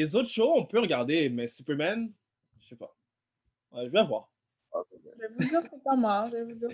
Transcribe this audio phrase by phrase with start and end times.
[0.00, 2.10] Les autres shows, on peut regarder, mais Superman,
[2.58, 2.96] je sais pas.
[3.70, 4.32] Ouais, je vais voir.
[4.72, 6.30] Je vais vous dire c'est comment.
[6.30, 6.70] Je vais vous dire.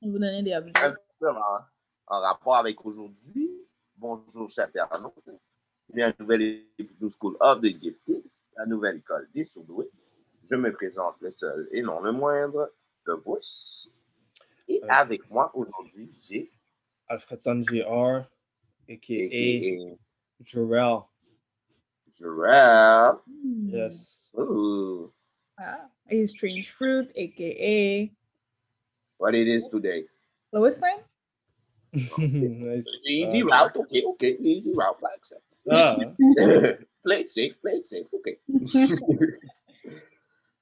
[0.00, 0.72] Je vous donner des objets.
[0.76, 1.58] Un peu en,
[2.06, 3.50] en rapport avec aujourd'hui.
[3.98, 4.70] Bonjour, chers
[6.02, 8.22] à une nouvelle épisode School of the Gifted,
[8.56, 9.90] la nouvelle école des surdoués.
[10.50, 12.72] Je me présente le seul et non le moindre,
[13.04, 13.88] The Voice.
[14.68, 14.86] Et Euh.
[14.88, 16.50] avec moi aujourd'hui, j'ai
[17.08, 18.22] Alfred San Jr.,
[18.88, 20.07] a.k.a.
[20.44, 21.06] Jarrell.
[22.20, 23.20] Jarrell.
[23.26, 23.68] Hmm.
[23.68, 24.28] Yes.
[24.38, 25.12] Ooh,
[25.60, 28.10] Ah, a strange fruit, aka
[29.18, 30.04] what it is today.
[30.52, 31.00] Lois Lane?
[32.64, 32.86] nice.
[33.06, 35.42] Easy Uh, route, ok, ok, easy route, like that.
[35.70, 35.96] ah,
[37.04, 38.38] play it safe, play it safe, ok.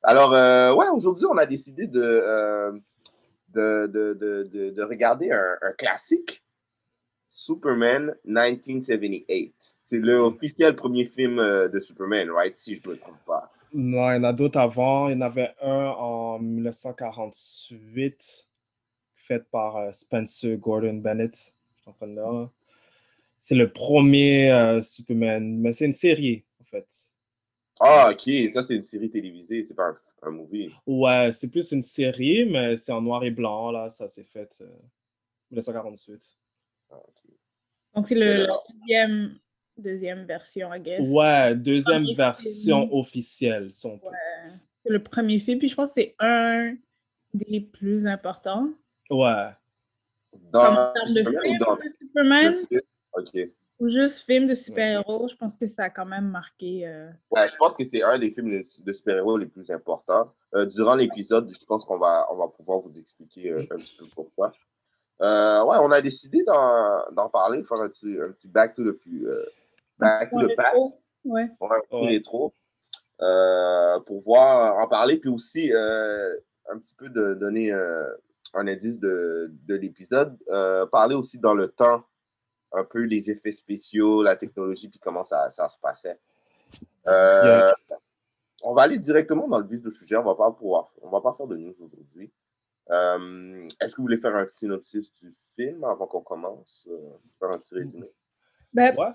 [0.02, 2.72] Alors, euh, ouais, aujourd'hui, on a décidé de, euh,
[3.52, 6.42] de, de, de, de, de regarder un, un classique,
[7.36, 9.52] Superman 1978.
[9.84, 12.56] C'est le officiel premier film euh, de Superman, right?
[12.56, 13.52] Si je ne me trompe pas.
[13.74, 15.08] non, il y en a d'autres avant.
[15.08, 18.48] Il y en avait un en 1948,
[19.14, 21.54] fait par euh, Spencer Gordon Bennett.
[21.86, 22.50] Je suis en.
[23.38, 26.86] C'est le premier euh, Superman, mais c'est une série, en fait.
[27.78, 30.70] Ah, ok, ça c'est une série télévisée, c'est pas un, un movie.
[30.86, 33.90] Ouais, c'est plus une série, mais c'est en noir et blanc, là.
[33.90, 34.68] Ça s'est fait euh,
[35.50, 36.22] 1948.
[36.90, 36.96] Ah.
[37.94, 39.38] Donc, c'est le, la deuxième,
[39.78, 41.06] deuxième version, I guess.
[41.10, 42.98] Ouais, deuxième Premier version film.
[42.98, 44.12] officielle, si on peut Ouais.
[44.82, 46.76] C'est le premier film, puis je pense que c'est un
[47.34, 48.68] des plus importants.
[49.10, 49.48] Ouais.
[50.30, 52.54] Comme Dans termes de film dans de Superman?
[52.54, 52.80] le film?
[53.14, 53.50] Ok.
[53.78, 56.86] Ou juste film de super-héros, je pense que ça a quand même marqué.
[56.86, 60.32] euh, Ouais, je pense que c'est un des films de, de super-héros les plus importants.
[60.54, 63.96] Euh, durant l'épisode, je pense qu'on va, on va pouvoir vous expliquer euh, un petit
[63.98, 64.52] peu pourquoi.
[65.22, 68.96] Euh, ouais, on a décidé d'en parler, faire un petit, un petit back to the
[69.24, 69.46] euh,
[69.98, 70.74] back to un the pack.
[70.74, 70.92] Ouais.
[71.24, 72.08] Ouais, un petit Ouais.
[72.08, 72.54] rétro.
[73.22, 76.34] Euh, pour voir en parler, puis aussi euh,
[76.70, 78.06] un petit peu de donner euh,
[78.52, 80.36] un indice de, de l'épisode.
[80.50, 82.04] Euh, parler aussi dans le temps,
[82.72, 86.18] un peu des effets spéciaux, la technologie, puis comment ça, ça se passait.
[87.06, 87.72] Euh,
[88.64, 90.16] On va aller directement dans le vif du sujet.
[90.16, 92.30] On va pas pouvoir, on va pas faire de news aujourd'hui.
[92.90, 96.86] Euh, Est-ce que vous voulez faire un petit synopsis du film avant qu'on commence?
[96.90, 98.10] Euh, faire un petit résumé?
[98.72, 99.12] Ben, Ouais.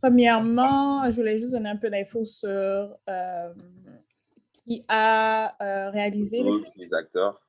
[0.00, 2.48] Premièrement, je voulais juste donner un peu d'infos sur
[3.08, 3.54] euh,
[4.52, 7.40] qui a euh, réalisé le Tous les acteurs.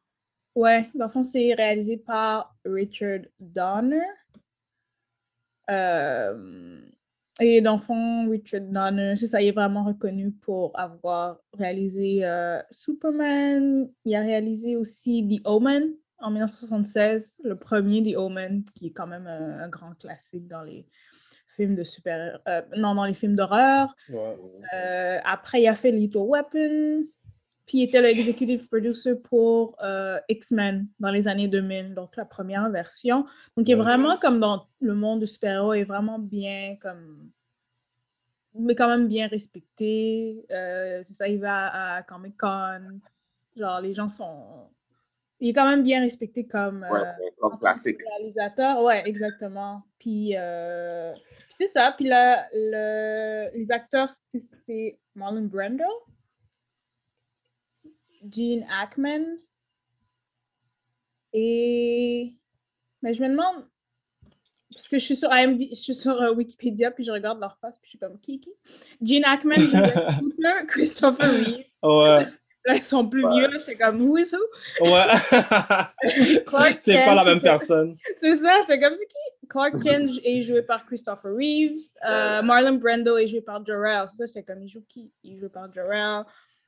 [0.56, 4.06] Ouais, dans le fond, c'est réalisé par Richard Donner.
[7.42, 11.38] Euh, et dans le fond, Richard Donner, c'est ça, il est vraiment reconnu pour avoir
[11.54, 13.90] réalisé euh, Superman.
[14.06, 19.08] Il a réalisé aussi The Omen en 1976, le premier The Omen, qui est quand
[19.08, 20.88] même un, un grand classique dans les
[21.56, 22.40] films de super...
[22.48, 23.96] euh, non, dans les films d'horreur.
[24.10, 24.38] Ouais.
[24.74, 27.04] Euh, après, il a fait Little Weapon.
[27.66, 32.70] Puis, il était l'executive producer pour euh, X-Men dans les années 2000, donc la première
[32.70, 33.26] version.
[33.58, 37.32] Donc, il est vraiment comme dans le monde du super-héros, il est vraiment bien, comme.
[38.58, 40.46] Mais quand même bien respecté.
[40.52, 43.00] Euh, c'est ça, il va à, à Comic-Con.
[43.56, 44.70] Genre, les gens sont.
[45.40, 46.86] Il est quand même bien respecté comme.
[46.90, 48.00] Ouais, euh, comme classique.
[48.18, 49.84] réalisateur, ouais, exactement.
[50.00, 51.94] Puis, euh, puis c'est ça.
[51.98, 54.14] Puis là, le, les acteurs,
[54.66, 55.84] c'est Marlon Brando,
[58.32, 59.38] Gene Hackman
[61.34, 62.34] et.
[63.02, 63.68] Mais je me demande.
[64.74, 67.58] Parce que je suis sur IMD, je suis sur euh, Wikipédia, puis je regarde leur
[67.60, 68.52] face, puis je suis comme qui, qui?
[69.02, 71.66] Gene Scooter, Christopher Reeves.
[71.82, 72.26] Ouais.
[72.66, 74.86] Là, ils sont plus vieux, là, j'étais comme who is who?
[74.86, 76.42] Ouais.
[76.48, 77.96] Clark c'est pas la même personne.
[78.20, 79.48] C'est ça, j'étais comme c'est qui?
[79.48, 81.84] Clark Kent est joué par Christopher Reeves.
[82.10, 84.06] euh, Marlon Brando est joué par Jarrell.
[84.10, 85.12] C'est ça, j'étais comme il joue qui?
[85.24, 86.26] Il joué par Jarrell.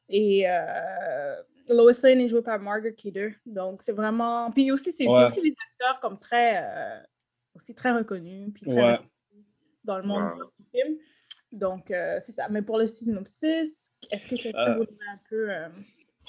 [0.09, 1.35] Et euh,
[1.69, 3.35] Lois Lane est jouée par Margaret Kidder.
[3.45, 4.51] Donc c'est vraiment.
[4.51, 5.25] Puis aussi, c'est Ouais.
[5.25, 6.99] aussi des acteurs comme très euh,
[7.55, 8.51] aussi très reconnus.
[8.53, 8.89] Puis très Ouais.
[8.91, 9.45] respectés
[9.83, 10.45] dans le monde Ouais.
[10.59, 10.97] du film.
[11.51, 12.47] Donc euh, c'est ça.
[12.49, 15.49] Mais pour le synopsis, est-ce que quelqu'un Euh, voudrait un peu.
[15.51, 15.69] euh,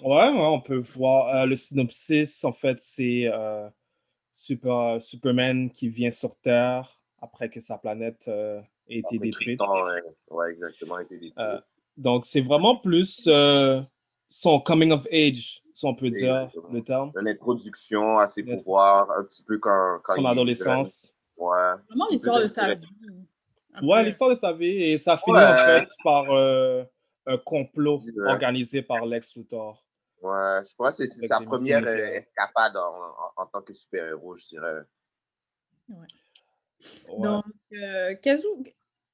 [0.01, 2.45] Ouais, ouais, on peut voir euh, le synopsis.
[2.45, 3.69] En fait, c'est euh,
[4.33, 9.59] Super, Superman qui vient sur Terre après que sa planète euh, ait été Après, détruite.
[9.59, 11.45] Krypton, ouais, ouais, exactement, a été détruit.
[11.99, 13.83] Donc, c'est vraiment plus euh,
[14.31, 16.73] son coming of age, si on peut dire Exactement.
[16.73, 17.13] le terme.
[17.21, 21.15] Une introduction à ses pouvoirs, un petit peu quand, quand Son il est adolescence.
[21.37, 21.57] Ouais.
[21.89, 22.87] Vraiment l'histoire de sa vie.
[23.83, 24.83] Ouais, l'histoire de sa vie.
[24.83, 25.43] Et ça finit Ouais.
[25.45, 25.49] en
[25.81, 26.85] fait par euh,
[27.27, 28.31] un complot Ouais.
[28.31, 29.85] organisé par Lex Luthor.
[30.23, 32.81] Ouais, je pense que c'est sa première escapade en,
[33.37, 34.83] en- en tant que super-héros, je dirais.
[35.89, 36.07] Ouais.
[37.21, 38.69] Donc, euh, que-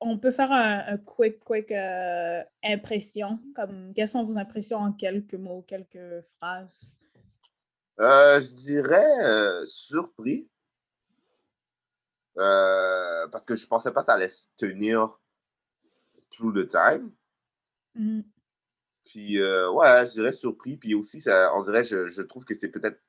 [0.04, 3.38] on peut faire un, un quick, quick euh, impression.
[3.54, 6.94] Comme, quelles sont vos impressions en quelques mots, quelques phrases?
[8.00, 10.48] Euh, je dirais euh, surpris.
[12.34, 15.18] Parce que je pensais pas que ça allait se tenir
[16.30, 17.12] through the time.
[17.94, 18.24] Mhm.
[19.04, 20.76] Puis, euh, ouais, je dirais surpris.
[20.76, 23.00] Puis aussi, ça, on dirait, je, je trouve que c'est peut-être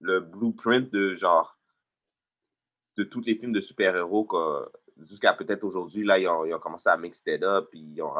[0.00, 1.58] le blueprint de genre
[2.96, 4.28] de tous les films de super-héros
[5.04, 6.04] jusqu'à peut-être aujourd'hui.
[6.04, 8.12] Là, ils ont, ils ont commencé à mixer it up, puis ils ont,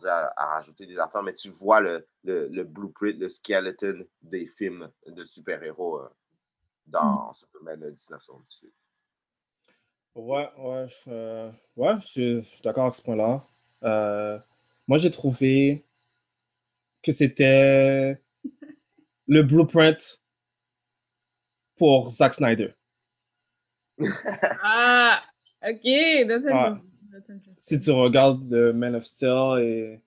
[0.00, 1.22] dit à, à rajouter des affaires.
[1.22, 6.08] Mais tu vois le, le, le blueprint, le skeleton des films de super-héros euh,
[6.86, 8.72] dans Superman de 1978.
[10.14, 13.44] Ouais, ouais, je, euh, ouais, je suis, je suis d'accord avec ce point-là.
[13.82, 14.38] Euh,
[14.86, 15.84] moi, j'ai trouvé
[17.02, 18.20] que c'était
[19.26, 20.24] le blueprint
[21.76, 22.74] pour Zack Snyder.
[24.62, 25.23] Ah,
[25.64, 26.90] ok, that's interesting.
[27.12, 27.54] That's interesting.
[27.56, 30.00] Si tu regardes The Man of Steel, et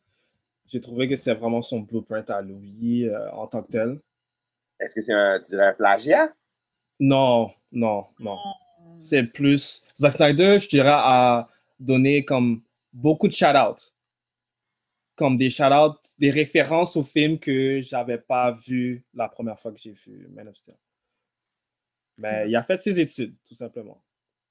[0.68, 4.00] j'ai trouvé que c'était vraiment son blueprint à lui euh, en tant que tel.
[4.80, 6.34] Est-ce que c'est un plagiat?
[7.00, 8.38] Non, non, non.
[9.00, 9.84] C'est plus.
[9.98, 11.48] Zack Snyder, je dirais, a
[11.80, 12.62] donné comme
[12.94, 13.94] beaucoup de shout-outs.
[15.16, 19.80] Comme des shout-outs, des références au film que j'avais pas vu la première fois que
[19.80, 20.76] j'ai vu Man of Steel.
[22.18, 24.04] Mais il a fait ses études, tout simplement.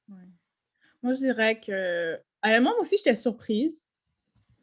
[0.08, 0.16] Ouais.
[1.06, 2.18] Moi, je dirais que.
[2.44, 3.86] Honnêtement, moi aussi, j'étais surprise.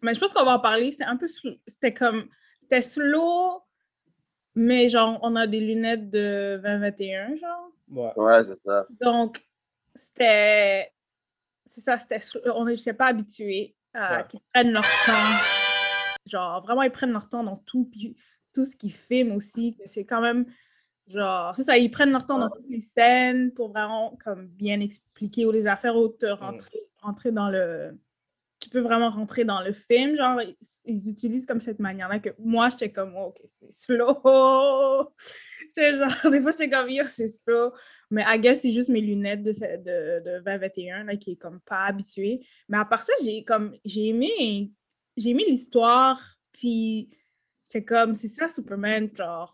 [0.01, 0.91] Mais je pense qu'on va en parler.
[0.91, 1.27] C'était un peu.
[1.27, 2.27] sl- C'était comme.
[2.61, 3.61] C'était slow,
[4.55, 7.69] mais genre, on a des lunettes de 2021, genre.
[7.89, 8.11] Ouais.
[8.17, 8.85] Ouais, c'est ça.
[9.01, 9.45] Donc,
[9.95, 10.91] c'était.
[11.67, 12.19] c'est ça, c'était
[12.53, 14.27] on n'était pas habitué à Ouais.
[14.27, 15.43] qu'ils prennent leur temps.
[16.25, 18.15] Genre, vraiment, ils prennent leur temps dans tout, puis
[18.53, 19.77] tout ce qu'ils filment aussi.
[19.85, 20.45] C'est quand même,
[21.07, 24.79] genre, c'est ça, ils prennent leur temps dans toutes les scènes pour vraiment, comme, bien
[24.79, 27.97] expliquer ou les affaires ou te rentrer, rentrer dans le...
[28.59, 30.55] Tu peux vraiment rentrer dans le film, genre, ils,
[30.85, 34.21] ils utilisent comme cette manière-là que moi, j'étais comme, oh, OK, c'est slow.
[35.59, 37.73] J'étais genre, des fois, j'étais comme, yo, c'est slow.
[38.09, 41.85] Mais I guess c'est juste mes lunettes de, de 2021 là, qui est comme pas
[41.85, 42.45] habituée.
[42.69, 44.71] Mais à part ça, j'ai comme j'ai aimé
[45.17, 46.37] j'ai aimé l'histoire.
[46.51, 47.09] Puis
[47.69, 49.53] c'est comme c'est ça Superman, genre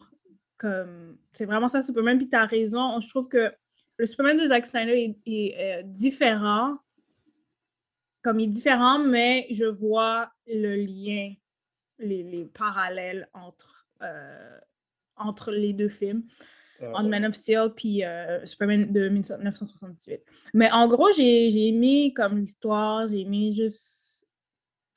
[0.60, 2.20] comme c'est vraiment ça Superman.
[2.20, 3.52] Puis t'as raison, je trouve que
[3.98, 6.78] le Superman de Zack Snyder est, est, euh, différent.
[8.22, 11.34] Comme il est différent, mais je vois le lien,
[11.98, 14.60] les, les parallèles entre, euh,
[15.16, 16.24] entre les deux films
[16.88, 20.22] entre Man of Steel puis euh, Superman de 1978.
[20.54, 24.28] Mais en gros, j'ai j'ai aimé comme l'histoire, j'ai aimé juste.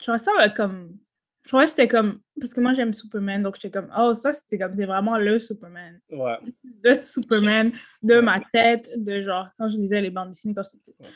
[0.00, 0.98] Je trouvais ça euh, comme.
[1.42, 2.20] Je trouvais que c'était comme.
[2.38, 5.38] Parce que moi, j'aime Superman, donc j'étais comme, oh, ça, c'était comme, c'est vraiment le
[5.38, 6.00] Superman.
[6.10, 6.36] Ouais.
[6.84, 7.72] De Superman,
[8.02, 11.12] de ma tête, de genre, quand je lisais les bandes dessinées quand j'étais petite.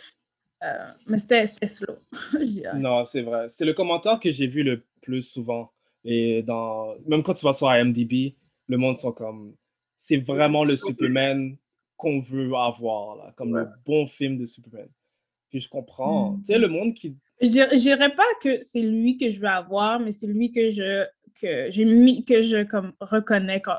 [0.62, 1.96] Euh, mais c'était slow.
[2.76, 3.48] Non, c'est vrai.
[3.48, 5.72] C'est le commentaire que j'ai vu le plus souvent.
[6.04, 6.94] Et dans...
[7.06, 8.36] même quand tu vas sur IMDb,
[8.68, 9.54] le monde sont comme.
[9.96, 11.56] C'est vraiment le Superman
[11.96, 14.88] qu'on veut avoir, là, comme le bon film de Superman.
[15.48, 16.32] Puis je comprends.
[16.32, 16.42] Mm.
[16.42, 17.16] Tu sais, le monde qui.
[17.40, 20.52] Je dirais, je dirais pas que c'est lui que je veux avoir, mais c'est lui
[20.52, 21.04] que je
[21.40, 23.76] que j'ai mis que je comme reconnais quand,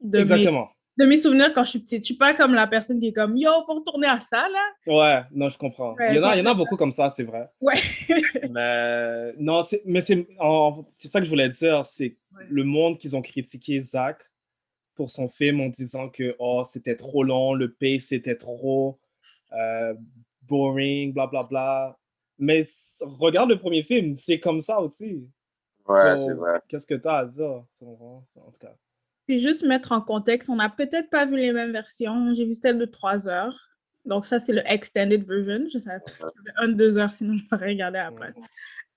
[0.00, 0.66] de Exactement.
[0.66, 2.02] mes de mes souvenirs quand je suis petite.
[2.02, 4.70] Je suis pas comme la personne qui est comme yo, faut retourner à ça là.
[4.86, 5.94] Ouais, non, je comprends.
[5.94, 6.54] Ouais, il, y en a, je il y en a comprends.
[6.64, 7.48] beaucoup comme ça, c'est vrai.
[7.60, 7.74] Ouais.
[8.50, 10.26] Mais non, c'est, mais c'est,
[10.90, 12.16] c'est ça que je voulais dire, c'est
[12.50, 14.18] le monde qu'ils ont critiqué Zach
[14.94, 19.00] pour son film en disant que oh, c'était trop long, le pace c'était trop
[19.52, 19.94] euh,
[20.42, 21.98] boring, bla bla bla.
[22.44, 22.64] Mais
[23.02, 25.28] regarde le premier film, c'est comme ça aussi.
[25.88, 26.60] Ouais, So, c'est vrai.
[26.68, 27.64] Qu'est-ce que tu as à dire?
[27.70, 28.22] sur- En
[28.52, 28.74] tout cas.
[29.28, 32.34] Puis juste mettre en contexte, on n'a peut-être pas vu les mêmes versions.
[32.34, 33.56] J'ai vu celle de 3 heures.
[34.04, 35.68] Donc ça, c'est le extended version.
[35.72, 38.34] Je savais pas qu'il y avait un de 2 heures, sinon je pourrais regarder après.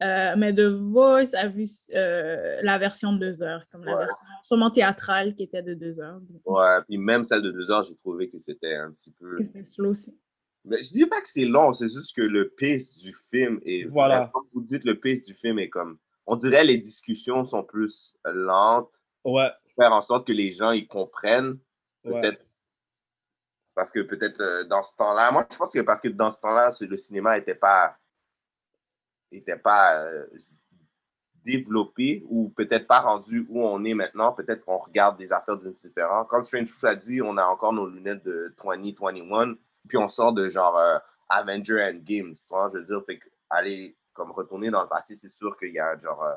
[0.03, 3.99] Euh, mais The Voice a vu euh, la version de 2 heures, comme la Ouais.
[3.99, 6.19] version sûrement théâtrale qui était de 2 heures.
[6.45, 9.37] Ouais, puis même celle de deux heures, j'ai trouvé que c'était un petit peu.
[9.37, 10.17] Que C'était slow aussi.
[10.65, 13.85] Mais je dis pas que c'est long, c'est juste que le pace du film est.
[13.85, 14.31] Voilà.
[14.53, 15.97] vous dites le pace du film est comme.
[16.25, 18.91] On dirait les discussions sont plus lentes.
[19.23, 19.49] Ouais.
[19.79, 21.59] Faire en sorte que les gens ils comprennent.
[22.03, 22.21] Ouais.
[22.21, 22.45] Peut-être.
[23.75, 25.31] Parce que peut-être euh, dans ce temps-là.
[25.31, 27.97] Moi, je pense que parce que dans ce temps-là, le cinéma n'était pas.
[29.31, 30.25] était pas euh,
[31.43, 34.33] développé ou peut-être pas rendu où on est maintenant.
[34.33, 36.27] Peut-être qu'on regarde des affaires différentes.
[36.27, 39.55] Comme Strange Fruit a dit, on a encore nos lunettes de 2021,
[39.87, 40.97] puis on sort de genre euh,
[41.29, 42.35] Avenger Endgame.
[42.35, 45.73] Tu vois, je veux dire, fait aller comme retourner dans le passé, c'est sûr qu'il
[45.73, 46.23] y a genre.
[46.23, 46.35] euh,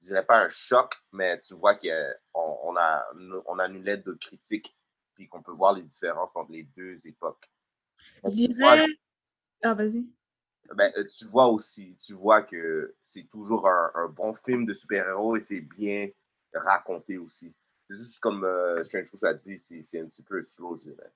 [0.00, 3.06] je dirais pas un choc, mais tu vois qu'on on a,
[3.46, 4.76] on a une lettre de critique,
[5.14, 7.48] puis qu'on peut voir les différences entre les deux époques.
[8.22, 8.86] Donc, dirais.
[9.62, 10.06] Ah, vas-y.
[10.74, 14.74] ben, euh, tu vois aussi, tu vois que c'est toujours un, un bon film de
[14.74, 16.08] super-héros et c'est bien
[16.54, 17.54] raconté aussi.
[17.88, 21.12] C'est juste comme euh, Strange Fruit a dit, c'est un petit peu slow, je dirais.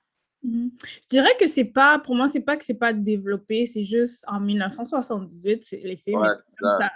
[0.47, 0.71] Mhm.
[0.81, 4.25] Je dirais que c'est pas, pour moi, c'est pas que c'est pas développé, c'est juste
[4.29, 6.29] en 1978, c'est- les films Ouais,
[6.61, 6.91] ça.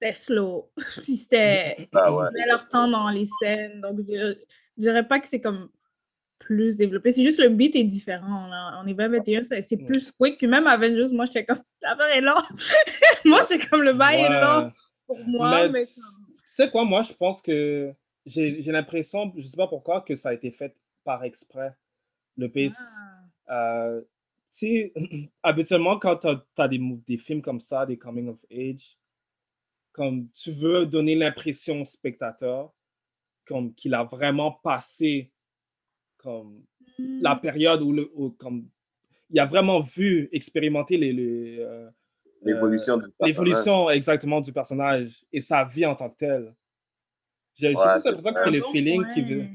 [0.00, 0.70] C'était slow.
[1.04, 1.88] Puis c'était.
[1.94, 2.24] Ah ouais.
[2.24, 3.80] Ils prenaient leur temps dans les scènes.
[3.80, 4.34] Donc, je,
[4.76, 5.68] je dirais pas que c'est comme
[6.40, 7.12] plus développé.
[7.12, 8.48] C'est juste le beat est différent.
[8.48, 8.80] Là.
[8.82, 10.38] On est 2021, c'est c'est plus quick.
[10.38, 11.60] Puis même Avengers, moi, j'étais comme.
[11.82, 12.34] L'affaire est lent.
[13.24, 14.72] moi, j'étais comme le bail est lent
[15.06, 15.62] pour moi.
[15.68, 16.00] Mais Mais, tu
[16.44, 17.92] sais quoi, moi, je pense que
[18.26, 20.74] j'ai j'ai l'impression, je sais pas pourquoi, que ça a été fait
[21.04, 21.72] par exprès,
[22.36, 22.80] le pace.
[23.46, 23.88] Ah.
[23.88, 24.00] Euh,
[24.52, 24.92] tu sais,
[25.42, 28.98] habituellement, quand tu as, des, films comme ça, des coming of age,
[29.92, 32.72] comme tu veux donner l'impression au spectateur
[33.44, 35.32] comme qu'il a vraiment passé
[36.16, 36.64] comme
[36.98, 38.68] la période où, le, où comme
[39.30, 41.90] il a vraiment vu expérimenter les, les, euh,
[42.42, 43.28] L'évolution du personnage.
[43.28, 46.54] l'évolution exactement du personnage et sa vie en tant que tel.
[47.54, 49.46] J'ai Ouais, plus l'impression que c'est le Bon feeling qui veut.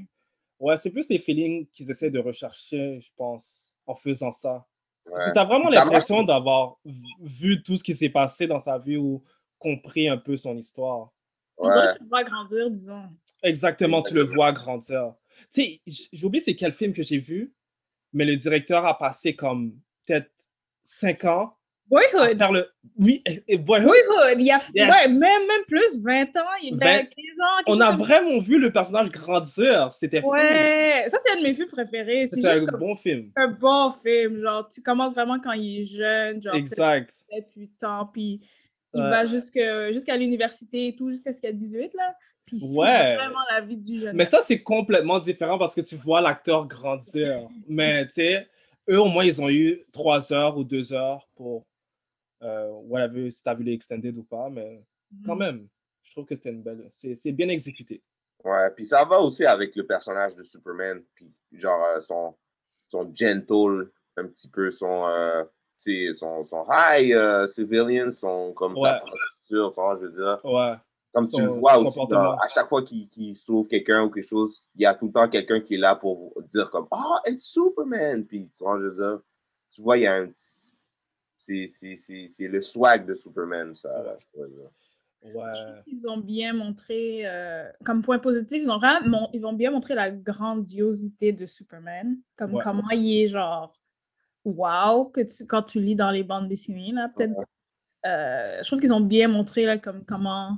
[0.60, 4.66] Ouais, c'est plus les feelings qu'ils essaient de rechercher, je pense, en faisant ça.
[5.06, 5.34] Parce que Ouais.
[5.34, 6.78] tu as vraiment l'impression d'avoir
[7.22, 9.24] vu tout ce qui s'est passé dans sa vie ou
[9.60, 11.12] compris un peu son histoire.
[11.58, 13.10] Que tu le vois grandir, disons.
[13.44, 15.14] Exactement, tu le vois grandir.
[15.54, 17.54] Tu sais, j- j'ai oublié c'est quel film que j'ai vu,
[18.14, 20.32] mais le directeur a passé comme peut-être
[20.84, 21.57] cinq ans
[21.89, 22.38] Boyhood.
[22.38, 22.67] faire le.
[23.00, 23.88] Oui, et- Boyhood.
[23.88, 24.89] Boyhood, il y a Yes.
[24.89, 27.63] ouais, même, même plus, 20 ans, il y a 20 15 ans.
[27.67, 29.94] On a comme- vraiment vu le personnage grandir.
[29.94, 30.32] C'était fou.
[30.32, 32.27] Ouais, ça c'est un de mes films préférés.
[32.27, 33.32] C'est C'était un comme bon film.
[33.36, 34.41] un bon film.
[34.41, 37.13] Genre, tu commences vraiment quand il est jeune, genre Exact.
[37.32, 38.41] 7-8 ans, puis
[38.94, 39.10] il Ouais.
[39.10, 42.15] va jusqu'à l'université et tout, jusqu'à ce qu'il a 18, là.
[42.46, 43.15] Puis Ouais.
[43.15, 44.15] vraiment la vie du jeune.
[44.15, 47.41] Mais ça, c'est complètement différent parce que tu vois l'acteur grandir.
[47.67, 48.48] Mais tu sais,
[48.89, 51.65] eux, au moins, ils ont eu trois heures ou deux heures pour.
[52.44, 54.50] Euh, whatever, si t'as vu les extended ou pas.
[54.50, 54.84] Mais
[55.25, 55.39] quand Mhm.
[55.39, 55.67] même,
[56.03, 56.88] je trouve que c'était une belle.
[56.91, 58.03] C'est c'est bien exécuté.
[58.44, 62.36] Ouais, puis ça va aussi avec le personnage de Superman, puis genre euh, son,
[62.88, 65.44] son gentle, un petit peu son, euh,
[65.84, 69.00] tu son, son high euh, civilian, son, comme sa Ouais.
[69.01, 70.39] posture, tu vois, je veux dire.
[70.46, 70.75] Ouais.
[71.13, 74.12] Comme tu Son- le vois aussi, dans- à chaque fois qu'il qu'il sauve quelqu'un ou
[74.12, 76.88] quelque chose, il y a tout le temps quelqu'un qui est là pour dire comme
[76.91, 79.22] «Ah, it's Superman!» Puis, tu vois, je veux dire,
[79.72, 80.67] tu vois, il y a un petit...
[81.48, 84.70] c'est- c'est- C'est c'est le swag de Superman, ça, là, je pourrais dire.
[85.36, 85.82] Ouais.
[85.88, 89.96] Ils ont bien montré, euh, comme point positif, ils ont, vraiment ils ont bien montré
[89.96, 92.18] la grandiosité de Superman.
[92.38, 92.63] Comme Ouais.
[92.63, 93.74] comment il est genre
[94.46, 97.39] wow que tu- quand tu lis dans les bandes dessinées, là, peut-être.
[98.06, 100.58] Euh, je trouve qu'ils ont bien montré là, comme comment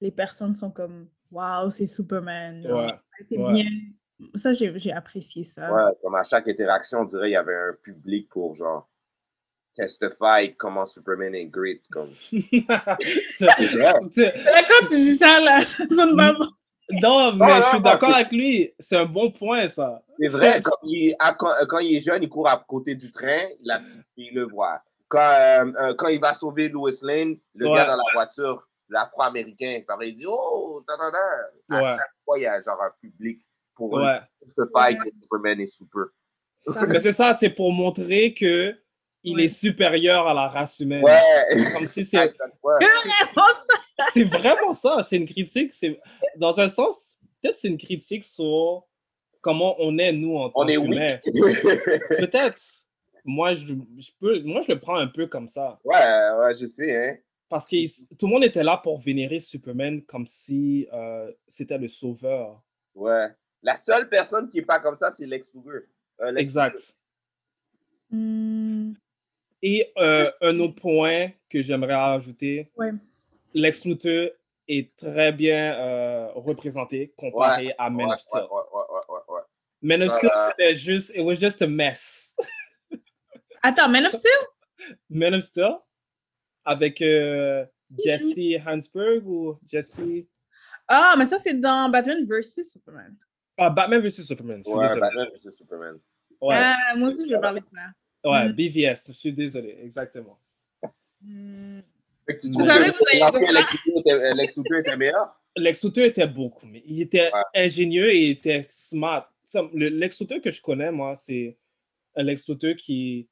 [0.00, 2.62] les personnes sont comme wow, c'est Superman.
[2.62, 2.92] genre,
[3.30, 3.66] bien.
[4.34, 5.72] Ça, j'ai j'ai apprécié ça.
[5.72, 8.88] Ouais, comme à chaque interaction, on dirait qu'il y avait un public pour genre
[9.76, 11.82] testify comment Superman est great.
[11.90, 12.10] Comme.
[13.40, 16.46] Là, quand tu dis ça, là, ça sonne pas bon.
[17.02, 18.72] Non, mais Non, je suis d'accord avec lui.
[18.78, 20.02] C'est un bon point, ça.
[20.18, 23.12] C'est vrai, quand il, à- quand, quand il est jeune, il court à côté du
[23.12, 24.80] train, la petite fille le voit.
[25.08, 27.76] Quand, euh, euh, quand il va sauver Lois Lane, le Ouais.
[27.76, 31.76] gars dans la voiture, l'afro-américain, il dit Oh, ta, ta, ta.
[31.76, 31.96] À Ouais.
[31.96, 33.40] chaque fois, il y a genre un public
[33.74, 34.20] pour Ouais.
[34.40, 36.04] testify que Superman est super.
[36.88, 38.74] Mais c'est ça, c'est pour montrer que
[39.22, 41.02] il est supérieur à la race humaine.
[41.02, 41.20] Ouais.
[41.72, 42.18] Comme si c'est.
[42.62, 42.86] Ouais.
[44.12, 45.02] C'est vraiment ça.
[45.04, 45.72] C'est une critique.
[45.72, 46.00] C'est
[46.36, 48.84] dans un sens, peut-être c'est une critique sur
[49.40, 51.18] comment on est nous en tant On est qu'humains.
[52.08, 52.62] Peut-être.
[53.24, 53.66] Moi je,
[53.98, 55.78] je peux, moi, je le prends un peu comme ça.
[55.84, 57.16] Ouais, ouais, je sais, hein.
[57.48, 57.76] Parce que
[58.16, 62.62] tout le monde était là pour vénérer Superman comme si euh, c'était le sauveur.
[62.94, 63.28] Ouais.
[63.62, 65.86] La seule personne qui est pas comme ça, c'est Lex Luger.
[66.20, 66.98] Euh, Lex Exact.
[68.10, 68.92] Hmm,
[69.62, 72.92] Et euh, un autre point que j'aimerais ajouter, ouais.
[73.54, 74.30] Lex Luthor
[74.68, 78.42] est très bien euh, représenté comparé Ouais, à Man ouais, of Steel.
[78.42, 79.40] ouais, ouais, ouais, ouais, ouais, ouais.
[79.82, 82.36] Man of Steel, Euh, c'était juste, it was just a mess.
[83.62, 84.96] Attends, Man of Steel?
[85.10, 85.78] Man of Steel,
[86.64, 87.64] avec euh,
[87.98, 90.26] Jesse Hansberg ou Jesse...
[90.86, 93.16] Ah, mais ça, c'est dans Batman vs Superman.
[93.56, 94.86] Ah, Batman vs Superman, Ouais.
[95.00, 95.98] Batman vs Superman.
[96.40, 97.80] Ouais, Ah, moi aussi, je vais parler de ça.
[98.30, 98.52] Ouais Mm.
[98.52, 100.38] BVS, je suis désolé, exactement.
[101.22, 103.52] Tu Vous savez, vous avez
[104.34, 105.34] Lex Luthor était- meilleur?
[105.56, 109.28] Lex Luthor était beaucoup, mais il était ingénieux et il était smart.
[109.72, 111.56] Le Lex Luthor que je connais, moi, c'est
[112.14, 113.28] un Lex Luthor qui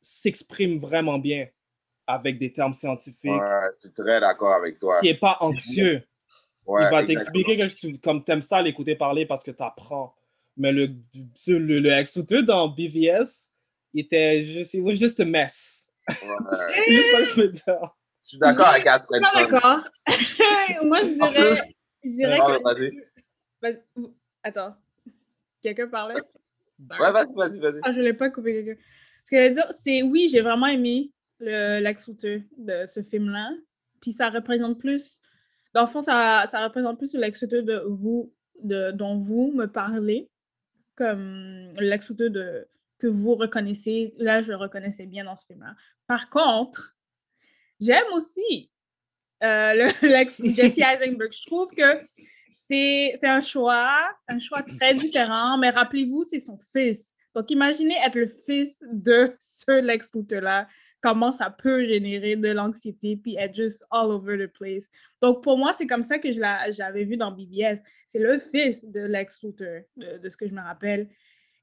[0.00, 1.46] s'exprime vraiment bien
[2.06, 5.00] avec des termes scientifiques, Ouais, je suis très d'accord avec toi.
[5.00, 6.02] qui n'est pas anxieux.
[6.64, 10.14] Ouais, il va t'expliquer que tu, comme t'aimes ça l'écouter parler parce que tu apprends.
[10.56, 13.50] Mais le, le, le, le Lex Luthor dans BVS,
[13.92, 15.92] il était juste, it was just a mess.
[16.08, 16.16] Ouais.
[16.86, 17.96] C'est juste ça que je veux dire.
[18.22, 19.22] Je suis d'accord avec Alfred.
[19.22, 19.80] Non, d'accord.
[20.84, 22.62] Moi, je dirais, je dirais Ouais, que...
[22.62, 22.92] vas-y.
[23.62, 24.08] Vas-
[24.42, 24.76] Attends.
[25.62, 26.20] Quelqu'un parlait?
[26.78, 27.80] Ouais, vas-y, vas-y, vas-y.
[27.82, 28.80] Ah, je voulais pas couper quelqu'un.
[29.24, 31.80] Ce que je veux dire, c'est oui, j'ai vraiment aimé le
[32.58, 33.50] de ce film-là.
[34.00, 35.20] Puis ça représente plus,
[35.74, 39.52] dans le fond, ça, ça représente plus le Lex Luthor de vous, de, dont vous
[39.52, 40.28] me parlez,
[40.94, 44.14] comme le Lex Luthor de, que vous reconnaissez.
[44.18, 45.74] Là, je le reconnaissais bien dans ce film-là.
[46.06, 46.96] Par contre,
[47.80, 48.70] j'aime aussi
[49.42, 51.32] euh, le Lex Jesse Eisenberg.
[51.32, 52.00] Je trouve que
[52.68, 53.96] c'est un choix,
[54.28, 57.14] un choix très différent, mais rappelez-vous, c'est son fils.
[57.34, 60.66] Donc, imaginez être le fils de ce Lex Luthor-là,
[61.02, 64.88] comment ça peut générer de l'anxiété puis être juste all over the place.
[65.20, 67.78] Donc, pour moi, c'est comme ça que je l'a- j'avais vu dans BBS.
[68.08, 71.08] C'est le fils de Lex Luthor, de, de ce que je me rappelle.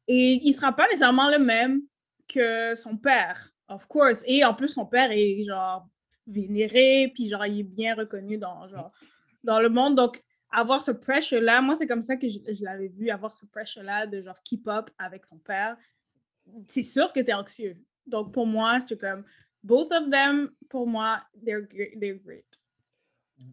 [0.07, 1.81] Et il sera pas nécessairement le même
[2.27, 4.23] que son père, of course.
[4.25, 5.87] Et en plus, son père est genre
[6.27, 8.91] vénéré, puis genre, il est bien reconnu dans, genre,
[9.43, 9.95] dans le monde.
[9.95, 13.45] Donc, avoir ce pressure-là, moi, c'est comme ça que je, je l'avais vu, avoir ce
[13.45, 15.77] pressure-là de genre keep up avec son père.
[16.67, 17.77] C'est sûr que tu es anxieux.
[18.05, 19.23] Donc, pour moi, je suis comme,
[19.63, 21.67] both of them, pour moi, they're,
[21.99, 22.45] they're great.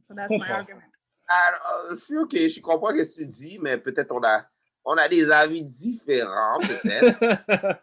[0.02, 0.82] So that's my argument.
[1.28, 4.44] Alors, je suis OK, je comprends ce que tu dis, mais peut-être on a,
[4.84, 7.18] on a des avis différents, peut-être.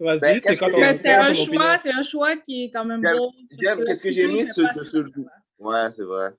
[0.00, 1.78] Vas-y, Ben, c'est Mais j'aime- c'est un choix, opinion?
[1.82, 3.32] c'est un choix qui est quand même J'aime- beau.
[3.60, 5.24] J'aime, qu'est-ce que j'ai mis, c'est c'est pas sur choix.
[5.58, 6.30] Ouais, c'est vrai.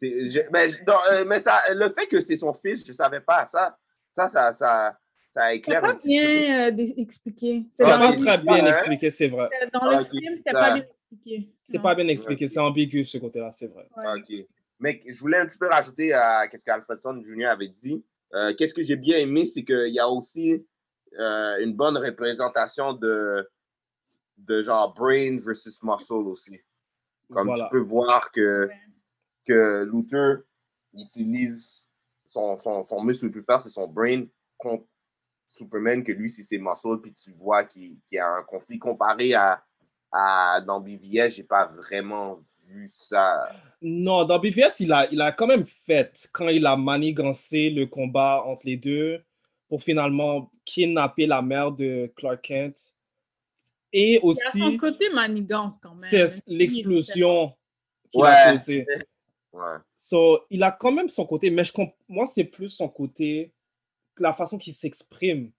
[0.00, 3.46] C'est- ben, non, euh, mais ça, le fait que c'est son fils, je savais pas
[3.46, 3.76] ça.
[4.12, 4.98] Ça, ça, ça,
[5.32, 6.26] ça C'est éclaire pas un petit peu.
[6.26, 7.64] bien euh, expliqué.
[7.76, 9.48] C'est Ah, pas très bien expliqué, c'est vrai.
[9.72, 11.48] Dans le Ah, ok, film, c'est ça- pas bien expliqué.
[11.64, 11.82] C'est Non.
[11.84, 13.86] pas bien expliqué, c'est ambigu ce côté-là, c'est vrai.
[13.96, 14.20] Ouais.
[14.20, 14.46] Ok.
[14.80, 17.46] Mais je voulais un petit peu rajouter à ce qu'Alfredson Jr.
[17.46, 18.04] avait dit.
[18.34, 20.66] Euh, Qu'est-ce que j'ai bien aimé, c'est qu'il y a aussi
[21.18, 23.48] euh, une bonne représentation de,
[24.38, 26.60] de genre brain versus muscle aussi.
[27.32, 27.64] Comme Voilà.
[27.64, 28.68] tu peux voir que,
[29.46, 30.42] que Luther
[30.92, 31.88] utilise
[32.26, 34.24] son, son, son muscle le plus fort, c'est son brain
[34.58, 34.84] contre
[35.52, 38.78] Superman, que lui, c'est ses muscles, puis tu vois qu'il qu'il y a un conflit
[38.78, 39.62] comparé à,
[40.10, 43.48] à dans BVS, j'ai pas vraiment vu ça.
[43.82, 47.86] Non, dans BVS, il a, il a quand même fait, quand il a manigancé le
[47.86, 49.22] combat entre les deux,
[49.68, 52.94] pour finalement kidnapper la mère de Clark Kent.
[53.92, 54.26] Et Il y a son
[54.62, 55.98] aussi, côté manigance quand même.
[55.98, 57.54] c'est l'explosion
[58.10, 58.28] qu'il Ouais.
[58.28, 58.86] a causée.
[59.52, 59.76] Ouais.
[59.96, 63.52] So, il a quand même son côté, mais je comp- moi, c'est plus son côté,
[64.18, 65.50] la façon qu'il s'exprime,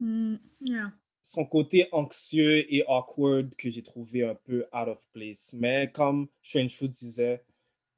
[0.00, 0.92] Hmm, yeah.
[1.30, 5.52] Son côté anxieux et awkward que j'ai trouvé un peu out of place.
[5.52, 7.44] Mais comme Strange Food disait,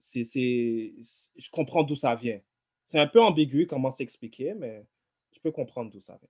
[0.01, 0.93] c'est, c'est,
[1.37, 2.41] je comprends d'où ça vient.
[2.85, 4.85] C'est un peu ambigu comment s'expliquer, mais
[5.33, 6.29] je peux comprendre d'où ça vient.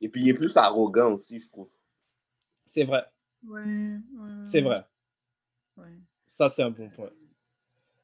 [0.00, 1.68] Et puis il est plus arrogant aussi, je trouve.
[2.66, 3.04] C'est vrai,
[3.44, 4.84] Ouais, ouais, c'est vrai.
[5.76, 5.88] ouais.
[6.28, 7.10] Ça, c'est un bon point.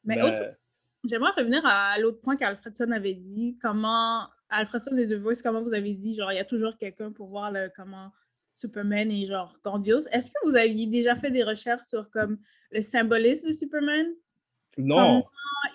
[0.02, 0.56] Mais Mais- autre-
[1.04, 3.56] J'aimerais revenir à l'autre point qu'Alfredson avait dit.
[3.62, 7.12] Comment, Alfredson de The Voice, comment vous avez dit, genre, il y a toujours quelqu'un
[7.12, 8.10] pour voir le, comment
[8.58, 10.08] Superman est, genre, grandiose.
[10.12, 12.38] Est-ce que vous aviez déjà fait des recherches sur, comme,
[12.70, 14.06] le symbolisme de Superman?
[14.78, 15.24] non, Comment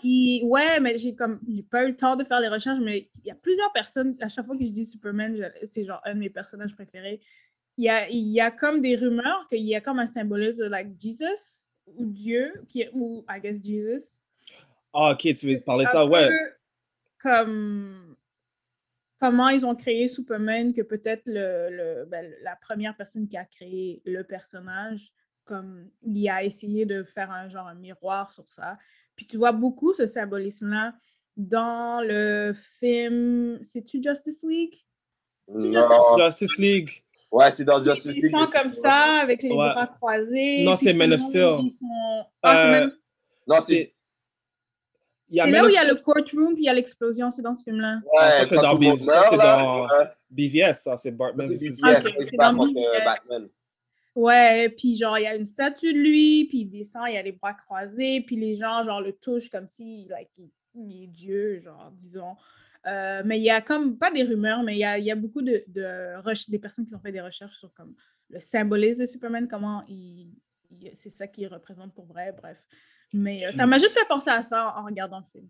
[0.03, 0.43] il...
[0.45, 3.27] Ouais, mais j'ai comme, j'ai pas eu le temps de faire les recherches, mais il
[3.27, 6.13] y a plusieurs personnes, à chaque fois que je dis Superman, je- c'est genre un
[6.15, 7.21] de mes personnages préférés.
[7.77, 10.59] Il y a, il y a comme des rumeurs qu'il y a comme un symbolisme
[10.59, 14.21] de, like, Jesus, ou Dieu, qui est, ou, I guess, Jesus.
[14.93, 16.29] ah, ok, tu veux parler de ça, ouais.
[17.21, 18.08] Comme
[19.19, 23.45] comment ils ont créé Superman, que peut-être le, le- ben, la première personne qui a
[23.45, 25.11] créé le personnage,
[25.45, 28.77] comme il a essayé de faire un genre un miroir sur ça.
[29.15, 30.93] Puis tu vois beaucoup ce symbolisme-là
[31.37, 33.59] dans le film.
[33.63, 34.75] C'est-tu Justice League?
[35.47, 36.17] Non.
[36.17, 37.03] Justice League?
[37.31, 38.31] Ouais, c'est dans Justice Ils League.
[38.35, 39.55] sont comme ça, avec les Ouais.
[39.55, 40.63] bras croisés.
[40.63, 41.57] Non, c'est tout Man le of monde, Steel.
[41.61, 43.01] ils sont- Ah, c'est Euh, Man of Steel.
[43.47, 43.91] Non, c'est.
[45.29, 46.63] C'est il y a C'est Man là où of il y a le courtroom, puis
[46.63, 47.99] il y a l'explosion, c'est dans ce film-là.
[48.17, 48.45] Ah, ça, Ouais,
[49.05, 50.05] ça, meurt, c'est dans ouais.
[50.31, 51.55] BVS, ça, c'est Batman.
[51.57, 51.81] C'est
[52.35, 53.49] dans euh, Batman.
[54.15, 57.17] Ouais, puis genre, il y a une statue de lui, puis il descend, il y
[57.17, 61.03] a les bras croisés, puis les gens, genre, le touchent comme si, like, il, il
[61.03, 62.35] est Dieu, genre, disons.
[62.87, 65.11] Euh, mais il y a comme, pas des rumeurs, mais il y a, il y
[65.11, 67.93] a beaucoup de, de des personnes qui ont fait des recherches sur comme
[68.29, 70.33] le symbolisme de Superman, comment il,
[70.71, 72.57] il- c'est ça qu'il représente pour vrai, bref.
[73.13, 75.49] Mais euh, ça m'a juste fait penser à ça en, en regardant le film.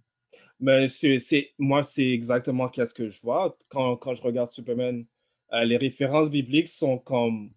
[0.60, 5.06] Mais c'est, moi, c'est exactement qu'est-ce que je vois quand, quand je regarde Superman.
[5.54, 7.52] Euh, les références bibliques sont comme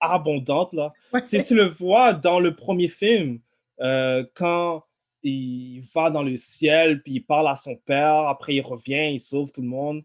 [0.00, 0.92] abondantes, là.
[1.12, 1.22] Ouais.
[1.22, 3.40] Si tu le vois dans le premier film,
[3.80, 4.84] euh, quand
[5.22, 9.20] il va dans le ciel, puis il parle à son père, après il revient, il
[9.20, 10.02] sauve tout le monde.